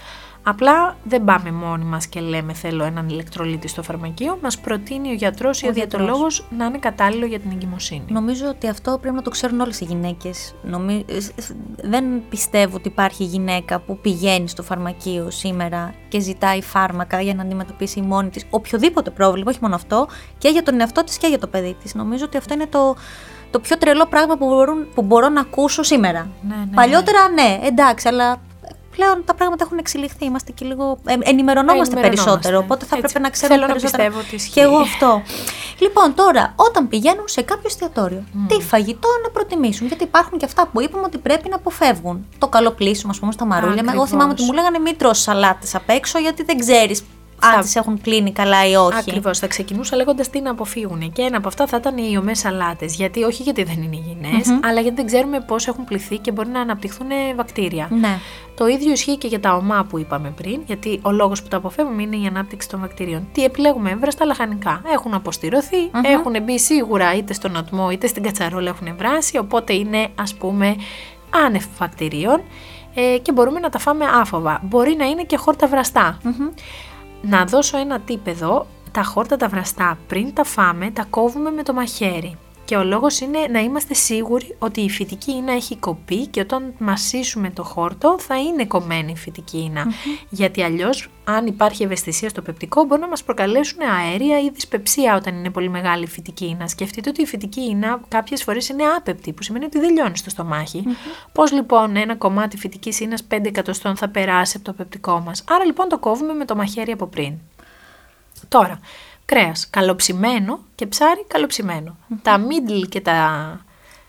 Απλά 0.44 0.96
δεν 1.04 1.24
πάμε 1.24 1.50
μόνοι 1.50 1.84
μας 1.84 2.06
και 2.06 2.20
λέμε 2.20 2.52
θέλω 2.52 2.84
έναν 2.84 3.08
ηλεκτρολίτη 3.08 3.68
στο 3.68 3.82
φαρμακείο, 3.82 4.38
μας 4.42 4.58
προτείνει 4.58 5.10
ο 5.10 5.12
γιατρός 5.12 5.62
ή 5.62 5.68
ο 5.68 5.72
διατολόγος 5.72 6.44
να 6.56 6.64
είναι 6.64 6.78
κατάλληλο 6.78 7.26
για 7.26 7.38
την 7.40 7.50
εγκυμοσύνη. 7.50 8.04
Νομίζω 8.08 8.48
ότι 8.48 8.68
αυτό 8.68 8.98
πρέπει 9.00 9.16
να 9.16 9.22
το 9.22 9.30
ξέρουν 9.30 9.60
όλες 9.60 9.80
οι 9.80 9.84
γυναίκες. 9.84 10.54
Νομι... 10.62 11.04
Δεν 11.82 12.22
πιστεύω 12.28 12.76
ότι 12.76 12.88
υπάρχει 12.88 13.24
γυναίκα 13.24 13.80
που 13.80 13.98
πηγαίνει 13.98 14.48
στο 14.48 14.62
φαρμακείο 14.62 15.30
σήμερα 15.30 15.94
και 16.08 16.20
ζητάει 16.20 16.62
φάρμακα 16.62 17.20
για 17.20 17.34
να 17.34 17.42
αντιμετωπίσει 17.42 18.00
μόνη 18.00 18.28
της 18.28 18.46
οποιοδήποτε 18.50 19.10
πρόβλημα, 19.10 19.50
όχι 19.50 19.58
μόνο 19.62 19.74
αυτό, 19.74 20.08
και 20.38 20.48
για 20.48 20.62
τον 20.62 20.80
εαυτό 20.80 21.04
της 21.04 21.18
και 21.18 21.26
για 21.26 21.38
το 21.38 21.46
παιδί 21.46 21.76
της. 21.82 21.94
Νομίζω 21.94 22.24
ότι 22.24 22.36
αυτό 22.36 22.54
είναι 22.54 22.66
το, 22.66 22.96
το 23.50 23.60
πιο 23.60 23.78
τρελό 23.78 24.06
πράγμα 24.06 24.36
που, 24.36 24.46
μπορούν, 24.46 24.88
που 24.94 25.02
μπορώ 25.02 25.28
να 25.28 25.40
ακούσω 25.40 25.82
σήμερα. 25.82 26.28
Ναι, 26.48 26.56
ναι, 26.56 26.74
Παλιότερα 26.74 27.28
ναι, 27.28 27.66
εντάξει, 27.66 28.08
αλλά 28.08 28.40
πλέον 28.96 29.22
τα 29.24 29.34
πράγματα 29.34 29.64
έχουν 29.64 29.78
εξελιχθεί. 29.78 30.24
Είμαστε 30.24 30.52
και 30.52 30.64
λίγο. 30.64 30.98
Ε, 31.06 31.14
ενημερωνόμαστε 31.20 32.00
περισσότερο. 32.00 32.58
Οπότε 32.58 32.84
θα 32.84 32.96
Έτσι. 32.96 33.00
πρέπει 33.12 33.24
να 33.24 33.30
ξέρουμε 33.30 33.54
Θέλω 33.58 33.66
να 33.66 33.72
περισσότερο. 33.74 34.02
πιστεύω 34.02 34.26
ότι 34.26 34.34
ισχύει. 34.34 34.50
Και 34.52 34.60
εγώ 34.60 34.76
αυτό. 34.76 35.22
λοιπόν, 35.78 36.14
τώρα, 36.14 36.52
όταν 36.56 36.88
πηγαίνουν 36.88 37.24
σε 37.28 37.42
κάποιο 37.42 37.66
εστιατόριο, 37.66 38.24
τι 38.48 38.60
φαγητό 38.62 39.08
να 39.24 39.30
προτιμήσουν; 39.30 39.86
Γιατί 39.86 40.04
υπάρχουν 40.04 40.38
και 40.38 40.44
αυτά 40.44 40.66
που 40.72 40.80
είπαμε 40.82 41.04
ότι 41.04 41.18
πρέπει 41.18 41.48
να 41.48 41.56
αποφεύγουν. 41.56 42.26
Το 42.38 42.48
καλό 42.48 42.70
πλήσιμο, 42.70 43.10
ας 43.10 43.18
πούμε, 43.18 43.32
στα 43.32 43.44
μαρούλια. 43.44 43.74
Εγώ 43.78 43.86
Ακριβώς. 43.88 44.08
θυμάμαι 44.08 44.32
ότι 44.32 44.42
μου 44.44 44.52
λέγανε 44.52 44.78
μην 44.78 44.96
τρως 44.96 45.18
σαλάτες 45.20 45.74
απ' 45.74 45.88
έξω, 45.90 46.18
γιατί 46.18 46.42
δεν 46.42 46.58
ξέρεις 46.58 47.02
αν 47.44 47.52
Θα- 47.54 47.60
τις 47.60 47.76
έχουν 47.76 48.00
πλύνει 48.00 48.32
καλά 48.32 48.68
ή 48.68 48.74
όχι. 48.74 48.98
Ακριβώς. 48.98 49.38
Θα 49.38 49.46
ξεκινούσα 49.46 49.96
λέγοντας 49.96 50.30
τι 50.30 50.40
να 50.40 50.50
αποφύγουν. 50.50 51.12
Και 51.12 51.22
ένα 51.22 51.36
από 51.36 51.48
αυτά 51.48 51.66
θα 51.66 51.76
ήταν 51.76 51.96
οι 51.96 52.10
ιωμέ 52.12 52.34
σαλάτες. 52.34 52.94
Γιατί, 52.94 53.22
όχι 53.22 53.42
γιατί 53.42 53.62
δεν 53.62 53.82
είναι 53.82 53.96
υγιεινές, 53.96 54.58
αλλά 54.64 54.80
γιατί 54.80 54.96
δεν 54.96 55.06
ξέρουμε 55.06 55.40
πώς 55.40 55.66
έχουν 55.66 55.84
πληθεί 55.84 56.18
και 56.18 56.32
μπορεί 56.32 56.48
να 56.48 56.60
αναπτυχθούν 56.60 57.06
βακτήρια. 57.36 57.88
Ναι. 58.00 58.18
Το 58.62 58.68
ίδιο 58.68 58.92
ισχύει 58.92 59.16
και 59.16 59.26
για 59.26 59.40
τα 59.40 59.54
ομά 59.54 59.84
που 59.84 59.98
είπαμε 59.98 60.30
πριν, 60.36 60.60
γιατί 60.66 61.00
ο 61.02 61.10
λόγος 61.10 61.42
που 61.42 61.48
τα 61.48 61.56
αποφεύγουμε 61.56 62.02
είναι 62.02 62.16
η 62.16 62.26
ανάπτυξη 62.26 62.68
των 62.68 62.80
βακτηρίων. 62.80 63.28
Τι 63.32 63.44
επιλέγουμε, 63.44 63.90
έβραστα 63.90 64.24
λαχανικά. 64.24 64.82
Έχουν 64.92 65.14
αποστηρωθεί, 65.14 65.90
έχουν 66.02 66.42
μπει 66.42 66.58
σίγουρα 66.58 67.14
είτε 67.14 67.32
στον 67.32 67.56
ατμό 67.56 67.90
είτε 67.90 68.06
στην 68.06 68.22
κατσαρόλα 68.22 68.68
έχουν 68.68 68.96
βράσει, 68.96 69.38
οπότε 69.38 69.72
είναι 69.72 70.08
ας 70.14 70.34
πούμε 70.34 70.76
άνευ 71.46 71.64
βακτηρίων 71.78 72.40
ε, 72.94 73.18
και 73.22 73.32
μπορούμε 73.32 73.60
να 73.60 73.68
τα 73.68 73.78
φάμε 73.78 74.04
άφοβα. 74.04 74.60
Μπορεί 74.64 74.94
να 74.98 75.04
είναι 75.04 75.22
και 75.22 75.36
χόρτα 75.36 75.66
βραστά. 75.66 76.18
Να 77.22 77.44
δώσω 77.44 77.78
ένα 77.78 78.00
tip 78.08 78.20
εδώ, 78.24 78.66
τα 78.92 79.02
χόρτα 79.02 79.36
τα 79.36 79.48
βραστά 79.48 79.98
πριν 80.06 80.34
τα 80.34 80.44
φάμε 80.44 80.90
τα 80.90 81.06
κόβουμε 81.10 81.50
με 81.50 81.62
το 81.62 81.72
μαχαίρι. 81.72 82.36
Και 82.72 82.78
ο 82.78 82.84
λόγος 82.84 83.20
είναι 83.20 83.38
να 83.50 83.58
είμαστε 83.58 83.94
σίγουροι 83.94 84.56
ότι 84.58 84.80
η 84.80 84.90
φυτική 84.90 85.32
ίνα 85.32 85.52
έχει 85.52 85.76
κοπεί 85.76 86.26
και 86.26 86.40
όταν 86.40 86.74
μασίσουμε 86.78 87.50
το 87.50 87.62
χόρτο 87.62 88.16
θα 88.18 88.38
είναι 88.38 88.64
κομμένη 88.64 89.12
η 89.12 89.16
φυτική 89.16 89.58
ίνα. 89.58 89.86
Γιατί 90.28 90.62
αλλιώς 90.62 91.08
αν 91.24 91.46
υπάρχει 91.46 91.82
ευαισθησία 91.82 92.28
στο 92.28 92.42
πεπτικό 92.42 92.84
μπορεί 92.84 93.00
να 93.00 93.08
μας 93.08 93.22
προκαλέσουν 93.22 93.78
αέρια 93.82 94.40
ή 94.40 94.50
δυσπεψία 94.50 95.16
όταν 95.16 95.34
είναι 95.34 95.50
πολύ 95.50 95.68
μεγάλη 95.68 96.02
η 96.04 96.06
φυτική 96.06 96.44
ίνα. 96.44 96.68
Σκεφτείτε 96.68 97.08
ότι 97.08 97.22
η 97.22 97.26
φυτική 97.26 97.60
ίνα 97.60 98.00
κάποιες 98.08 98.42
φορές 98.42 98.68
είναι 98.68 98.84
άπεπτη 98.96 99.32
που 99.32 99.42
σημαίνει 99.42 99.64
ότι 99.64 99.78
δεν 99.78 99.92
λιώνει 99.92 100.16
στο 100.16 100.30
στομάχι. 100.30 100.84
Πώς 101.32 101.52
λοιπόν 101.52 101.96
ένα 101.96 102.16
κομμάτι 102.16 102.56
φυτικής 102.56 103.00
ίνας 103.00 103.26
5 103.30 103.44
εκατοστών 103.44 103.96
θα 103.96 104.08
περάσει 104.08 104.56
από 104.56 104.64
το 104.66 104.72
πεπτικό 104.72 105.20
μας. 105.20 105.44
Άρα 105.48 105.64
λοιπόν 105.64 105.88
το 105.88 105.98
κόβουμε 105.98 106.32
με 106.32 106.44
το 106.44 106.56
μαχαίρι 106.56 106.92
από 106.92 107.06
πριν. 107.06 107.34
Τώρα, 108.48 108.80
κρέας 109.24 109.66
καλοψημένο 109.70 110.60
και 110.74 110.86
ψάρι 110.86 111.24
καλοψημένο. 111.26 111.96
Τα 112.22 112.40
middle 112.46 112.88
και 112.88 113.00
τα 113.00 113.60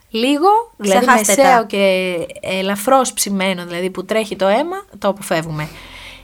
λίγο, 0.09 0.47
δηλαδή 0.77 1.05
Ξεχάστε 1.05 1.35
μεσαίο 1.35 1.57
τα. 1.59 1.65
και 1.65 2.15
ελαφρώς 2.41 3.13
ψημένο, 3.13 3.65
δηλαδή 3.65 3.89
που 3.89 4.05
τρέχει 4.05 4.35
το 4.35 4.47
αίμα, 4.47 4.85
το 4.97 5.07
αποφεύγουμε. 5.07 5.69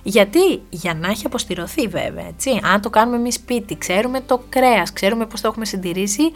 Γιατί, 0.03 0.62
για 0.69 0.93
να 0.93 1.08
έχει 1.08 1.25
αποστηρωθεί 1.25 1.88
βέβαια, 1.88 2.27
έτσι. 2.27 2.60
Αν 2.63 2.81
το 2.81 2.89
κάνουμε 2.89 3.17
εμείς 3.17 3.36
σπίτι, 3.36 3.77
ξέρουμε 3.77 4.22
το 4.22 4.43
κρέας, 4.50 4.93
ξέρουμε 4.93 5.25
πώς 5.25 5.41
το 5.41 5.48
έχουμε 5.48 5.65
συντηρήσει, 5.65 6.31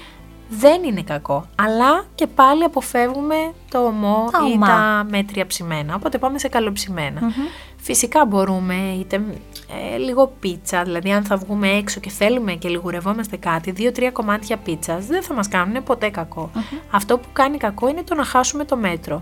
δεν 0.59 0.83
είναι 0.83 1.01
κακό. 1.01 1.45
Αλλά 1.55 2.05
και 2.15 2.27
πάλι 2.27 2.63
αποφεύγουμε 2.63 3.35
το 3.71 3.79
ομό 3.85 4.29
Τα 4.31 4.39
ή 4.49 4.53
ομά. 4.53 4.67
τα 4.67 5.05
μέτρια 5.09 5.47
ψημένα. 5.47 5.95
Οπότε 5.95 6.17
πάμε 6.17 6.39
σε 6.39 6.47
καλοψημένα. 6.47 7.21
Φυσικά 7.77 8.25
μπορούμε 8.25 8.75
είτε 8.99 9.15
ε, 9.93 9.97
λίγο 9.97 10.33
πίτσα, 10.39 10.83
δηλαδή 10.83 11.11
αν 11.11 11.23
θα 11.23 11.37
βγούμε 11.37 11.69
έξω 11.69 11.99
και 11.99 12.09
θέλουμε 12.09 12.53
και 12.53 12.69
λιγουρευόμαστε 12.69 13.37
κάτι, 13.37 13.71
δύο-τρία 13.71 14.11
κομμάτια 14.11 14.57
πίτσας 14.57 15.05
δεν 15.05 15.23
θα 15.23 15.33
μας 15.33 15.47
κάνουν 15.47 15.83
ποτέ 15.83 16.09
κακό. 16.09 16.51
Αυτό 16.91 17.17
που 17.17 17.27
κάνει 17.33 17.57
κακό 17.57 17.87
είναι 17.89 18.03
το 18.03 18.15
να 18.15 18.23
χάσουμε 18.23 18.65
το 18.65 18.75
μέτρο. 18.75 19.21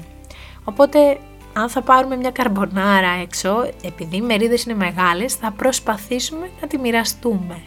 Οπότε 0.64 1.18
αν 1.54 1.70
θα 1.70 1.82
πάρουμε 1.82 2.16
μια 2.16 2.32
καρμπονάρα 2.32 3.10
έξω, 3.22 3.70
επειδή 3.84 4.16
οι 4.16 4.22
μερίδες 4.22 4.64
είναι 4.64 4.76
μεγάλες, 4.76 5.34
θα 5.34 5.52
προσπαθήσουμε 5.52 6.50
να 6.62 6.68
τη 6.68 6.78
μοιραστούμε. 6.78 7.58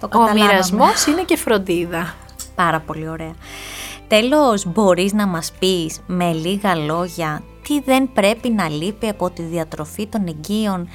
Το 0.00 0.06
Ο 0.06 0.08
καταλάβαμε. 0.08 0.40
μοιρασμός 0.44 1.06
είναι 1.06 1.22
και 1.22 1.36
φροντίδα. 1.36 2.14
Πάρα 2.54 2.80
πολύ 2.80 3.08
ωραία. 3.08 3.34
Τέλος, 4.08 4.66
μπορείς 4.66 5.12
να 5.12 5.26
μας 5.26 5.52
πεις 5.58 6.00
με 6.06 6.32
λίγα 6.32 6.74
λόγια 6.74 7.42
τι 7.62 7.80
δεν 7.80 8.12
πρέπει 8.12 8.50
να 8.50 8.68
λείπει 8.68 9.08
από 9.08 9.30
τη 9.30 9.42
διατροφή 9.42 10.06
των 10.06 10.26
εγγύων 10.26 10.88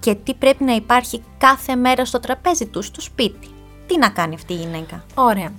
και 0.00 0.14
τι 0.14 0.34
πρέπει 0.34 0.64
να 0.64 0.74
υπάρχει 0.74 1.22
κάθε 1.38 1.74
μέρα 1.74 2.04
στο 2.04 2.20
τραπέζι 2.20 2.66
του, 2.66 2.82
στο 2.82 3.00
σπίτι. 3.00 3.48
Τι 3.86 3.98
να 3.98 4.08
κάνει 4.08 4.34
αυτή 4.34 4.52
η 4.52 4.56
γυναίκα; 4.56 5.04
Ωραία. 5.14 5.52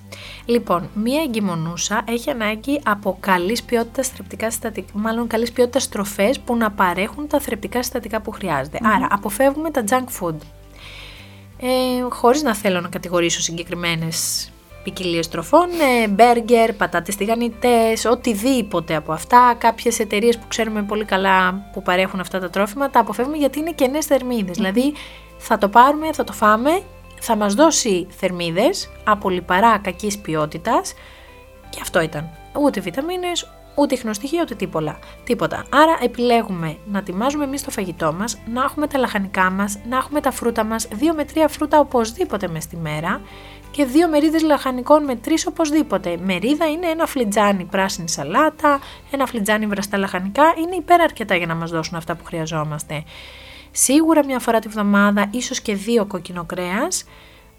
Λοιπόν, 0.45 0.89
μία 0.93 1.21
εγκυμονούσα 1.21 2.01
έχει 2.07 2.29
ανάγκη 2.29 2.81
από 2.85 3.17
καλής 3.19 3.63
ποιότητας 3.63 4.07
θρεπτικά 4.07 4.51
συστατικά, 4.51 4.91
μάλλον 4.93 5.27
καλής 5.27 5.51
ποιότητας 5.51 5.89
τροφές 5.89 6.39
που 6.39 6.55
να 6.55 6.71
παρέχουν 6.71 7.27
τα 7.27 7.39
θρεπτικά 7.39 7.83
συστατικά 7.83 8.21
που 8.21 8.31
χρειάζεται. 8.31 8.79
Άρα, 8.83 9.07
αποφεύγουμε 9.09 9.71
τα 9.71 9.83
junk 9.89 10.21
food. 10.21 10.35
Ε, 11.59 11.67
χωρίς 12.09 12.43
να 12.43 12.55
θέλω 12.55 12.81
να 12.81 12.89
κατηγορήσω 12.89 13.41
συγκεκριμένες 13.41 14.49
ποικιλίε 14.87 15.21
τροφών, 15.31 15.67
ε, 16.03 16.07
μπέργκερ, 16.07 16.73
πατάτες 16.73 17.15
τηγανιτές, 17.15 18.05
οτιδήποτε 18.05 18.95
από 18.95 19.11
αυτά. 19.11 19.55
Κάποιες 19.57 19.99
εταιρείες 19.99 20.37
που 20.37 20.47
ξέρουμε 20.47 20.83
πολύ 20.83 21.05
καλά 21.05 21.69
που 21.73 21.81
παρέχουν 21.81 22.19
αυτά 22.19 22.39
τα 22.39 22.49
τρόφιμα 22.49 22.89
τα 22.89 22.99
αποφεύγουμε 22.99 23.37
γιατί 23.37 23.59
είναι 23.59 23.71
κενές 23.71 24.05
θερμίδες. 24.05 24.55
Δηλαδή 24.55 24.93
θα 25.37 25.57
το 25.57 25.67
πάρουμε, 25.67 26.13
θα 26.13 26.23
το 26.23 26.33
φάμε, 26.33 26.81
θα 27.19 27.35
μας 27.35 27.53
δώσει 27.53 28.07
θερμίδες 28.09 28.89
από 29.03 29.29
λιπαρά 29.29 29.77
κακής 29.77 30.17
ποιότητας 30.17 30.93
και 31.69 31.79
αυτό 31.81 32.01
ήταν. 32.01 32.29
Ούτε 32.61 32.79
βιταμίνες, 32.79 33.47
ούτε 33.75 33.95
ιχνοστοιχεία, 33.95 34.41
ούτε 34.41 34.55
τίποτα. 34.55 34.99
τίποτα. 35.23 35.65
Άρα 35.69 35.97
επιλέγουμε 36.01 36.77
να 36.85 36.97
ετοιμάζουμε 36.97 37.43
εμείς 37.43 37.63
το 37.63 37.71
φαγητό 37.71 38.13
μας, 38.13 38.37
να 38.53 38.63
έχουμε 38.63 38.87
τα 38.87 38.97
λαχανικά 38.97 39.49
μας, 39.49 39.79
να 39.89 39.97
έχουμε 39.97 40.21
τα 40.21 40.31
φρούτα 40.31 40.63
μας, 40.63 40.87
δύο 40.91 41.13
με 41.13 41.23
τρία 41.23 41.47
φρούτα 41.47 41.79
οπωσδήποτε 41.79 42.47
μες 42.47 42.67
τη 42.67 42.77
μέρα 42.77 43.21
και 43.77 43.85
δύο 43.85 44.09
μερίδες 44.09 44.41
λαχανικών 44.41 45.03
με 45.03 45.15
τρεις 45.15 45.47
οπωσδήποτε. 45.47 46.17
Μερίδα 46.23 46.69
είναι 46.69 46.87
ένα 46.87 47.05
φλιτζάνι 47.05 47.63
πράσινη 47.63 48.09
σαλάτα, 48.09 48.79
ένα 49.11 49.25
φλιτζάνι 49.25 49.65
βραστά 49.65 49.97
λαχανικά, 49.97 50.43
είναι 50.61 50.75
υπεραρκετά 50.75 51.35
για 51.35 51.47
να 51.47 51.55
μας 51.55 51.71
δώσουν 51.71 51.97
αυτά 51.97 52.15
που 52.15 52.23
χρειαζόμαστε. 52.23 53.03
Σίγουρα 53.71 54.25
μια 54.25 54.39
φορά 54.39 54.59
τη 54.59 54.67
βδομάδα, 54.67 55.27
ίσως 55.31 55.61
και 55.61 55.75
δύο 55.75 56.05
κόκκινο 56.05 56.45
κρέας, 56.45 57.05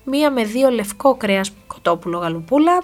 μία 0.05 0.31
με 0.31 0.45
δύο 0.45 0.69
λευκό 0.71 1.15
κρέας 1.15 1.53
κοτόπουλο 1.67 2.19
γαλουπούλα, 2.19 2.83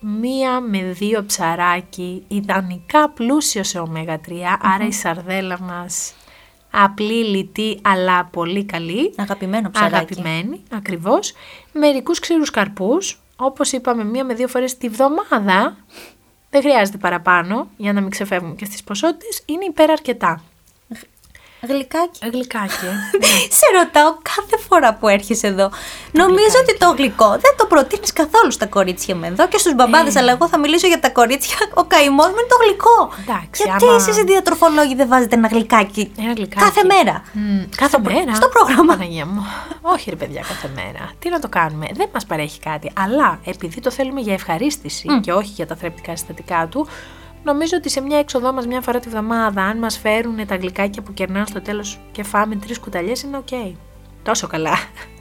μία 0.00 0.60
με 0.60 0.82
δύο 0.82 1.24
ψαράκι, 1.24 2.24
ιδανικά 2.28 3.10
πλούσιο 3.10 3.62
σε 3.62 3.78
ωμέγα 3.78 4.20
3, 4.28 4.32
άρα 4.74 4.86
η 4.86 4.92
σαρδέλα 4.92 5.60
μας 5.60 6.14
απλή, 6.70 7.24
λιτή, 7.24 7.78
αλλά 7.82 8.24
πολύ 8.24 8.64
καλή. 8.64 9.14
Αγαπημένο 9.16 9.70
ψαράκι. 9.70 9.94
Αγαπημένη, 9.94 10.62
ακριβώς. 10.70 11.32
Μερικούς 11.72 12.18
ξηρούς 12.18 12.50
καρπούς, 12.50 13.20
όπως 13.36 13.72
είπαμε 13.72 14.04
μία 14.04 14.24
με 14.24 14.34
δύο 14.34 14.48
φορές 14.48 14.76
τη 14.76 14.88
βδομάδα, 14.88 15.76
δεν 16.50 16.60
χρειάζεται 16.62 16.98
παραπάνω 16.98 17.68
για 17.76 17.92
να 17.92 18.00
μην 18.00 18.10
ξεφεύγουμε 18.10 18.54
και 18.54 18.64
στις 18.64 18.82
ποσότητες, 18.82 19.42
είναι 19.46 19.64
υπεραρκετά. 19.64 20.42
Γλυκάκι. 21.60 22.18
Γλυκάκι. 22.32 22.86
Σε 23.58 23.66
ρωτάω 23.78 24.10
κάθε 24.22 24.56
φορά 24.68 24.94
που 24.94 25.08
έρχεσαι 25.08 25.46
εδώ. 25.46 25.70
Νομίζω 26.12 26.56
ότι 26.62 26.76
το 26.78 26.94
γλυκό 26.98 27.28
δεν 27.30 27.54
το 27.56 27.66
προτείνεις 27.66 28.12
καθόλου 28.12 28.50
στα 28.50 28.66
κορίτσια 28.66 29.14
με 29.14 29.26
εδώ 29.26 29.48
και 29.48 29.58
στους 29.58 29.74
μπαμπάδες, 29.74 30.14
Ε. 30.14 30.18
αλλά 30.18 30.32
εγώ 30.32 30.48
θα 30.48 30.58
μιλήσω 30.58 30.86
για 30.86 31.00
τα 31.00 31.10
κορίτσια. 31.10 31.56
Ο 31.74 31.84
καημός 31.84 32.26
μου 32.26 32.32
είναι 32.38 32.46
το 32.48 32.56
γλυκό. 32.64 33.12
Εντάξει, 33.22 33.62
Γιατί 33.64 33.84
άμα- 33.84 33.94
εσείς 33.94 34.16
οι 34.18 34.24
διατροφολόγοι 34.24 34.94
δεν 34.94 35.08
βάζετε 35.08 35.34
ένα 35.36 35.48
γλυκάκι. 35.48 36.12
Ένα 36.18 36.32
γλυκάκι. 36.32 36.64
Κάθε 36.64 36.84
μέρα; 36.84 37.22
Μμ, 37.32 37.62
κάθε 37.76 37.98
προ- 37.98 38.14
μέρα. 38.16 38.34
στο 38.34 38.48
πρόγραμμα. 38.48 38.92
Παναγία 38.96 39.26
μου. 39.26 39.46
Όχι, 39.82 40.10
ρε 40.10 40.16
παιδιά, 40.16 40.40
κάθε 40.40 40.70
μέρα. 40.74 41.10
Τι 41.18 41.28
να 41.28 41.38
το 41.40 41.48
κάνουμε; 41.48 41.86
Δεν 41.92 42.08
μας 42.12 42.26
παρέχει 42.26 42.60
κάτι. 42.60 42.92
Αλλά 42.96 43.40
επειδή 43.44 43.80
το 43.80 43.90
θέλουμε 43.90 44.20
για 44.20 44.32
ευχαρίστηση 44.32 45.20
και 45.20 45.32
όχι 45.32 45.50
για 45.54 45.66
τα 45.66 45.76
θρεπτικά 45.76 46.16
συστατικά 46.16 46.66
του, 46.70 46.86
νομίζω 47.42 47.76
ότι 47.76 47.90
σε 47.90 48.00
μια 48.00 48.18
έξοδό 48.18 48.52
μας 48.52 48.66
μια 48.66 48.80
φορά 48.80 48.98
τη 49.00 49.08
βδομάδα, 49.08 49.62
αν 49.62 49.78
μας 49.78 49.98
φέρουν 49.98 50.46
τα 50.46 50.56
γλυκάκια 50.56 51.02
που 51.02 51.12
κερνάνε 51.14 51.46
στο 51.46 51.60
τέλος 51.60 52.00
και 52.12 52.22
φάμε 52.22 52.56
τρεις 52.56 52.78
κουταλιές, 52.78 53.22
είναι 53.22 53.36
οκ. 53.36 53.76
Τόσο 54.22 54.46
καλά. 54.46 54.74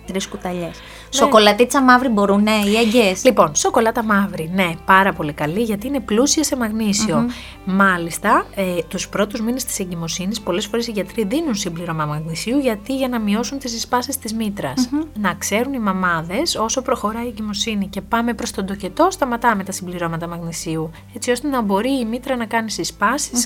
Τρεις 0.07 0.27
κουταλιές. 0.27 0.63
Ναι. 0.63 0.73
Σοκολατίτσα 1.09 1.81
μαύρη 1.81 2.09
μπορούν, 2.09 2.43
ναι, 2.43 2.61
οι 2.65 2.75
έγκυες. 2.75 3.13
Λοιπόν, 3.23 3.55
σοκολάτα 3.55 4.03
μαύρη, 4.03 4.51
ναι, 4.53 4.71
πάρα 4.85 5.13
πολύ 5.13 5.33
καλή 5.33 5.61
γιατί 5.61 5.87
είναι 5.87 5.99
πλούσια 5.99 6.43
σε 6.43 6.55
μαγνήσιο 6.55 7.25
Μάλιστα, 7.65 8.45
ε, 8.55 8.63
τους 8.87 9.09
πρώτους 9.09 9.41
μήνες 9.41 9.65
της 9.65 9.79
εγκυμοσύνης, 9.79 10.41
πολλές 10.41 10.65
φορές 10.65 10.87
οι 10.87 10.91
γιατροί 10.91 11.25
δίνουν 11.25 11.55
συμπλήρωμα 11.55 12.05
μαγνησίου 12.05 12.57
γιατί 12.57 12.95
για 12.95 13.07
να 13.07 13.19
μειώσουν 13.19 13.59
τις 13.59 13.73
συσπάσεις 13.73 14.17
της 14.17 14.33
μήτρας 14.33 14.73
Να 15.13 15.33
ξέρουν 15.33 15.73
οι 15.73 15.79
μαμάδες, 15.79 16.55
όσο 16.55 16.81
προχωράει 16.81 17.25
η 17.25 17.27
εγκυμοσύνη 17.27 17.87
και 17.87 18.01
πάμε 18.01 18.33
προς 18.33 18.51
τον 18.51 18.65
τοκετό, 18.65 19.07
σταματάμε 19.11 19.63
τα 19.63 19.71
συμπληρώματα 19.71 20.27
μαγνησίου. 20.27 20.91
Έτσι 21.15 21.31
ώστε 21.31 21.47
να 21.47 21.61
μπορεί 21.61 21.99
η 21.99 22.05
μήτρα 22.05 22.35
να 22.35 22.45
κάνει 22.45 22.71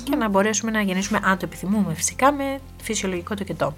και 0.03 0.15
να 0.15 0.29
μπορέσουμε 0.29 0.71
να 0.71 0.81
γεννήσουμε, 0.81 1.19
αν 1.23 1.37
το 1.37 1.45
επιθυμούμε 1.45 1.93
φυσικά, 1.93 2.31
με 2.31 2.59
φυσιολογικό 2.81 3.35
τοκετό. 3.35 3.73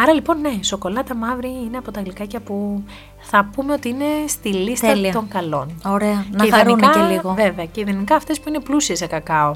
Άρα 0.00 0.12
λοιπόν 0.12 0.40
ναι, 0.40 0.58
σοκολάτα 0.62 1.14
μαύρη 1.14 1.48
είναι 1.48 1.76
από 1.76 1.90
τα 1.90 2.00
γλυκάκια 2.00 2.40
που 2.40 2.82
θα 3.18 3.50
πούμε 3.54 3.72
ότι 3.72 3.88
είναι 3.88 4.04
στη 4.28 4.48
λίστα 4.48 4.94
των 5.12 5.28
καλών. 5.28 5.80
Ωραία, 5.84 6.26
να 6.30 6.44
και 6.44 6.50
χαρούμε 6.50 6.88
και 6.92 7.00
λίγο. 7.00 7.34
Βέβαια, 7.34 7.64
και 7.64 7.80
ιδανικά 7.80 8.14
αυτές 8.14 8.40
που 8.40 8.48
είναι 8.48 8.60
πλούσιες 8.60 8.98
σε 8.98 9.06
κακάο. 9.06 9.54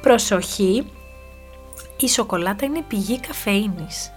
Προσοχή, 0.00 0.86
η 2.00 2.08
σοκολάτα 2.08 2.64
είναι 2.64 2.82
πηγή 2.88 3.20
καφεΐνης. 3.20 4.12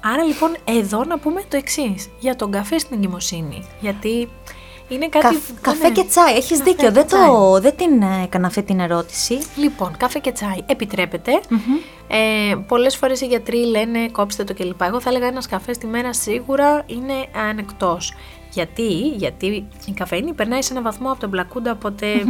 Άρα 0.00 0.22
λοιπόν 0.22 0.56
εδώ 0.64 1.04
να 1.04 1.18
πούμε 1.18 1.42
το 1.48 1.56
εξής 1.56 2.08
για 2.20 2.36
τον 2.36 2.50
καφέ 2.50 2.78
στην 2.78 2.96
εγκυμοσύνη. 2.96 3.66
Γιατί 3.80 4.28
είναι 4.90 5.08
κάτι. 5.08 5.38
καφέ 5.60 5.90
και 5.90 6.04
τσάι, 6.04 6.34
έχεις 6.34 6.58
δίκιο. 6.58 6.92
Δεν, 6.92 7.08
το, 7.08 7.58
δεν 7.60 7.76
την 7.76 8.02
έκανα 8.24 8.46
αυτή 8.46 8.62
την 8.62 8.80
ερώτηση. 8.80 9.38
Λοιπόν, 9.56 9.96
καφέ 9.96 10.18
και 10.18 10.32
τσάι 10.32 10.58
επιτρέπεται. 10.66 11.40
Ε, 12.08 12.54
Πολλές 12.66 12.96
φορές 12.96 13.20
οι 13.20 13.26
γιατροί 13.26 13.56
λένε 13.56 14.08
κόψτε 14.12 14.44
το 14.44 14.54
κλπ. 14.54 14.80
Εγώ 14.82 15.00
θα 15.00 15.10
έλεγα 15.10 15.26
ένας 15.26 15.46
καφές 15.46 15.78
τη 15.78 15.86
μέρα 15.86 16.12
σίγουρα 16.12 16.82
είναι 16.86 17.14
ανεκτός. 17.48 18.14
Γιατί, 18.52 19.08
γιατί 19.08 19.46
η 19.86 19.92
καφέινη 19.92 20.32
περνάει 20.32 20.62
σε 20.62 20.72
ένα 20.72 20.82
βαθμό 20.82 21.10
από 21.10 21.20
τον 21.20 21.30
πλακούντα, 21.30 21.78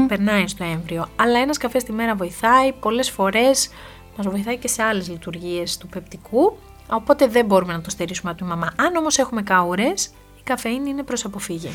περνάει 0.09 0.49
στο 0.49 0.65
έμβριο. 0.65 1.09
Αλλά 1.17 1.39
ένας 1.39 1.57
καφές 1.59 1.85
τη 1.85 1.93
μέρα 1.93 2.15
βοηθάει. 2.15 2.73
Πολλές 2.73 3.11
φορές 3.11 3.71
μας 4.17 4.27
βοηθάει 4.27 4.57
και 4.57 4.69
σε 4.69 4.83
άλλες 4.83 5.09
λειτουργίες 5.09 5.79
του 5.79 5.87
πεπτικού. 5.89 6.57
Οπότε 6.91 7.27
δεν 7.27 7.47
μπορούμε 7.47 7.73
να 7.73 7.81
το 7.81 7.91
στερήσουμε 7.91 8.31
από 8.31 8.41
τη 8.41 8.47
μαμά. 8.47 8.73
Αν 8.77 8.97
όμως 8.97 9.19
έχουμε 9.19 9.43
καούρες, 9.43 10.11
η 10.41 10.43
καφέινη 10.45 10.91
είναι 10.91 11.03
προς 11.03 11.25
αποφύγη. 11.25 11.71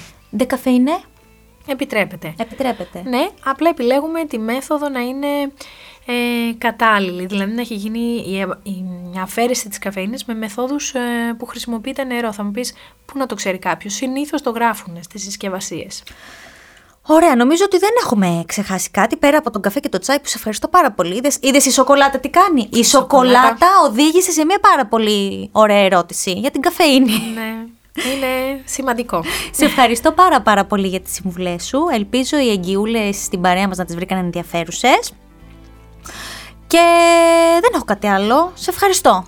καφέινε; 0.48 1.00
Επιτρέπεται. 1.68 2.34
Επιτρέπεται. 2.38 3.04
Ναι, 3.06 3.30
απλά 3.44 3.70
επιλέγουμε 3.70 4.26
τη 4.26 4.40
μέθοδο 4.40 4.90
να 4.90 5.00
είναι 5.00 5.28
ε, 6.06 6.14
κατάλληλη, 6.58 7.26
δηλαδή 7.26 7.52
να 7.52 7.62
έχει 7.62 7.76
γίνει 7.76 8.00
η, 8.00 8.40
η 8.70 8.86
αφαίρεση 9.22 9.70
της 9.70 9.80
καφέινης 9.80 10.26
με 10.26 10.34
μεθόδους 10.34 10.94
ε, 10.94 11.00
που 11.38 11.46
χρησιμοποιείται 11.46 12.04
νερό. 12.04 12.32
Θα 12.34 12.44
μου 12.44 12.52
πεις 12.52 12.74
πού 13.06 13.18
να 13.18 13.26
το 13.26 13.36
ξέρει 13.36 13.58
κάποιος, 13.58 13.94
συνήθως 13.94 14.42
το 14.42 14.50
γράφουν 14.50 14.98
στις 15.04 15.24
συσκευασίες. 15.24 16.04
Ωραία, 17.08 17.36
νομίζω 17.36 17.64
ότι 17.66 17.78
δεν 17.78 17.90
έχουμε 18.04 18.44
ξεχάσει 18.46 18.90
κάτι 18.90 19.16
πέρα 19.16 19.38
από 19.38 19.52
τον 19.52 19.62
καφέ 19.62 19.80
και 19.80 19.90
το 19.90 19.98
τσάι 20.00 20.20
που 20.20 20.28
σε 20.28 20.38
ευχαριστώ 20.38 20.68
πάρα 20.68 20.92
πολύ. 20.92 21.22
Είδες 21.40 21.66
η 21.66 21.72
σοκολάτα 21.72 22.20
τι 22.20 22.30
κάνει; 22.30 22.70
Η, 22.72 22.84
σοκολάτα 22.84 23.68
οδήγησε 23.86 24.32
σε 24.32 24.46
μια 24.46 24.60
πάρα 24.60 24.86
πολύ 24.86 25.50
ωραία 25.52 25.78
ερώτηση 25.78 26.32
για 26.32 26.52
την 26.52 26.62
καφέινη. 26.62 27.12
Ναι. 27.34 27.66
Είναι 27.96 28.62
σημαντικό. 28.66 29.24
Σε 29.52 29.66
ευχαριστώ 29.66 30.12
πάρα 30.12 30.42
πάρα 30.42 30.66
πολύ 30.66 30.88
για 30.88 31.02
τις 31.02 31.14
συμβουλές 31.14 31.66
σου. 31.66 31.80
Ελπίζω 31.92 32.38
οι 32.40 32.50
εγγυούλες 32.50 33.16
στην 33.24 33.42
παρέα 33.42 33.68
μας 33.68 33.78
να 33.78 33.86
τις 33.86 33.96
βρήκαν 33.96 34.18
ενδιαφέρουσες. 34.18 35.14
Και 36.68 36.84
δεν 37.62 37.72
έχω 37.74 37.84
κάτι 37.86 38.08
άλλο. 38.08 38.52
Σε 38.54 38.70
ευχαριστώ. 38.70 39.26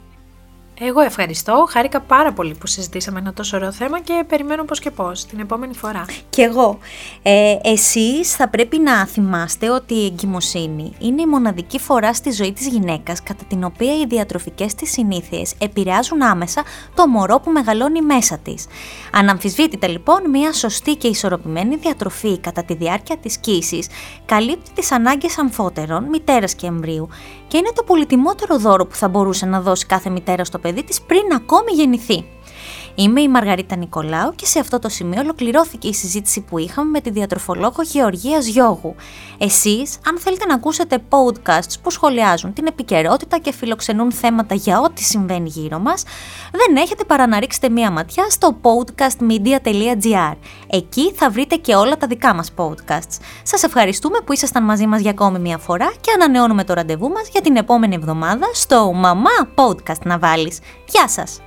Εγώ 0.79 1.01
ευχαριστώ. 1.01 1.67
Χάρηκα 1.69 1.99
πάρα 1.99 2.33
πολύ 2.33 2.53
που 2.53 2.67
συζητήσαμε 2.67 3.19
ένα 3.19 3.33
τόσο 3.33 3.57
ωραίο 3.57 3.71
θέμα 3.71 3.99
και 3.99 4.23
περιμένω 4.27 4.63
πώς 4.63 4.79
και 4.79 4.91
πώς 4.91 5.25
την 5.25 5.39
επόμενη 5.39 5.73
φορά. 5.73 6.05
Και 6.29 6.41
εγώ. 6.41 6.77
Ε, 7.21 7.55
εσείς 7.63 8.35
θα 8.35 8.49
πρέπει 8.49 8.79
να 8.79 9.05
θυμάστε 9.05 9.69
ότι 9.69 9.93
η 9.93 10.05
εγκυμοσύνη 10.05 10.93
είναι 10.99 11.21
η 11.21 11.25
μοναδική 11.25 11.79
φορά 11.79 12.13
στη 12.13 12.31
ζωή 12.31 12.53
της 12.53 12.67
γυναίκας 12.67 13.23
κατά 13.23 13.43
την 13.47 13.63
οποία 13.63 13.97
οι 13.99 14.05
διατροφικές 14.05 14.75
της 14.75 14.91
συνήθειες 14.91 15.53
επηρεάζουν 15.59 16.21
άμεσα 16.21 16.63
το 16.95 17.07
μωρό 17.07 17.39
που 17.39 17.51
μεγαλώνει 17.51 18.01
μέσα 18.01 18.37
της. 18.37 18.65
Αναμφισβήτητα 19.11 19.87
λοιπόν 19.87 20.29
μια 20.29 20.53
σωστή 20.53 20.95
και 20.95 21.07
ισορροπημένη 21.07 21.75
διατροφή 21.75 22.39
κατά 22.39 22.63
τη 22.63 22.73
διάρκεια 22.73 23.17
της 23.17 23.37
κοίησης 23.37 23.87
καλύπτει 24.25 24.71
τις 24.73 24.91
ανάγκες 24.91 25.37
αμφότερων, 25.37 26.03
μητέρας 26.03 26.55
και 26.55 26.67
εμβρίου 26.67 27.09
και 27.47 27.57
είναι 27.57 27.71
το 27.75 27.83
πολυτιμότερο 27.83 28.57
δώρο 28.57 28.85
που 28.85 28.95
θα 28.95 29.07
μπορούσε 29.07 29.45
να 29.45 29.61
δώσει 29.61 29.85
κάθε 29.85 30.09
μητέρα 30.09 30.45
στο 30.45 30.59
παιδί 30.59 30.83
της 30.83 31.01
πριν 31.01 31.33
ακόμη 31.35 31.71
γεννηθεί. 31.71 32.25
Είμαι 32.99 33.21
η 33.21 33.27
Μαργαρίτα 33.27 33.75
Νικολάου 33.75 34.31
και 34.35 34.45
σε 34.45 34.59
αυτό 34.59 34.79
το 34.79 34.89
σημείο 34.89 35.21
ολοκληρώθηκε 35.21 35.87
η 35.87 35.93
συζήτηση 35.93 36.41
που 36.41 36.57
είχαμε 36.57 36.89
με 36.89 37.01
τη 37.01 37.09
διατροφολόγο 37.09 37.81
Γεωργίας 37.81 38.47
Γιώγου. 38.47 38.95
Εσείς, 39.37 39.97
αν 40.07 40.19
θέλετε 40.19 40.45
να 40.45 40.53
ακούσετε 40.53 40.99
podcasts 41.09 41.73
που 41.81 41.91
σχολιάζουν 41.91 42.53
την 42.53 42.65
επικαιρότητα 42.67 43.37
και 43.37 43.53
φιλοξενούν 43.53 44.11
θέματα 44.11 44.55
για 44.55 44.79
ό,τι 44.79 45.03
συμβαίνει 45.03 45.49
γύρω 45.49 45.79
μας, 45.79 46.03
δεν 46.51 46.75
έχετε 46.75 47.03
παρά 47.03 47.27
να 47.27 47.39
ρίξετε 47.39 47.69
μία 47.69 47.91
ματιά 47.91 48.29
στο 48.29 48.57
podcastmedia.gr. 48.61 50.35
Εκεί 50.67 51.13
θα 51.13 51.29
βρείτε 51.29 51.55
και 51.55 51.75
όλα 51.75 51.97
τα 51.97 52.07
δικά 52.07 52.33
μας 52.33 52.51
podcasts. 52.55 53.17
Σας 53.43 53.63
ευχαριστούμε 53.63 54.19
που 54.25 54.33
ήσασταν 54.33 54.63
μαζί 54.63 54.87
μας 54.87 55.01
για 55.01 55.11
ακόμη 55.11 55.39
μία 55.39 55.57
φορά 55.57 55.93
και 56.01 56.11
ανανεώνουμε 56.15 56.63
το 56.63 56.73
ραντεβού 56.73 57.09
μας 57.09 57.27
για 57.31 57.41
την 57.41 57.55
επόμενη 57.55 57.95
εβδομάδα 57.95 58.49
στο 58.53 58.91
«Μαμά 58.93 59.49
Podcast» 59.55 60.01
να 60.03 60.17
βάλεις. 60.17 60.59
Γεια 60.87 61.07
σας! 61.07 61.41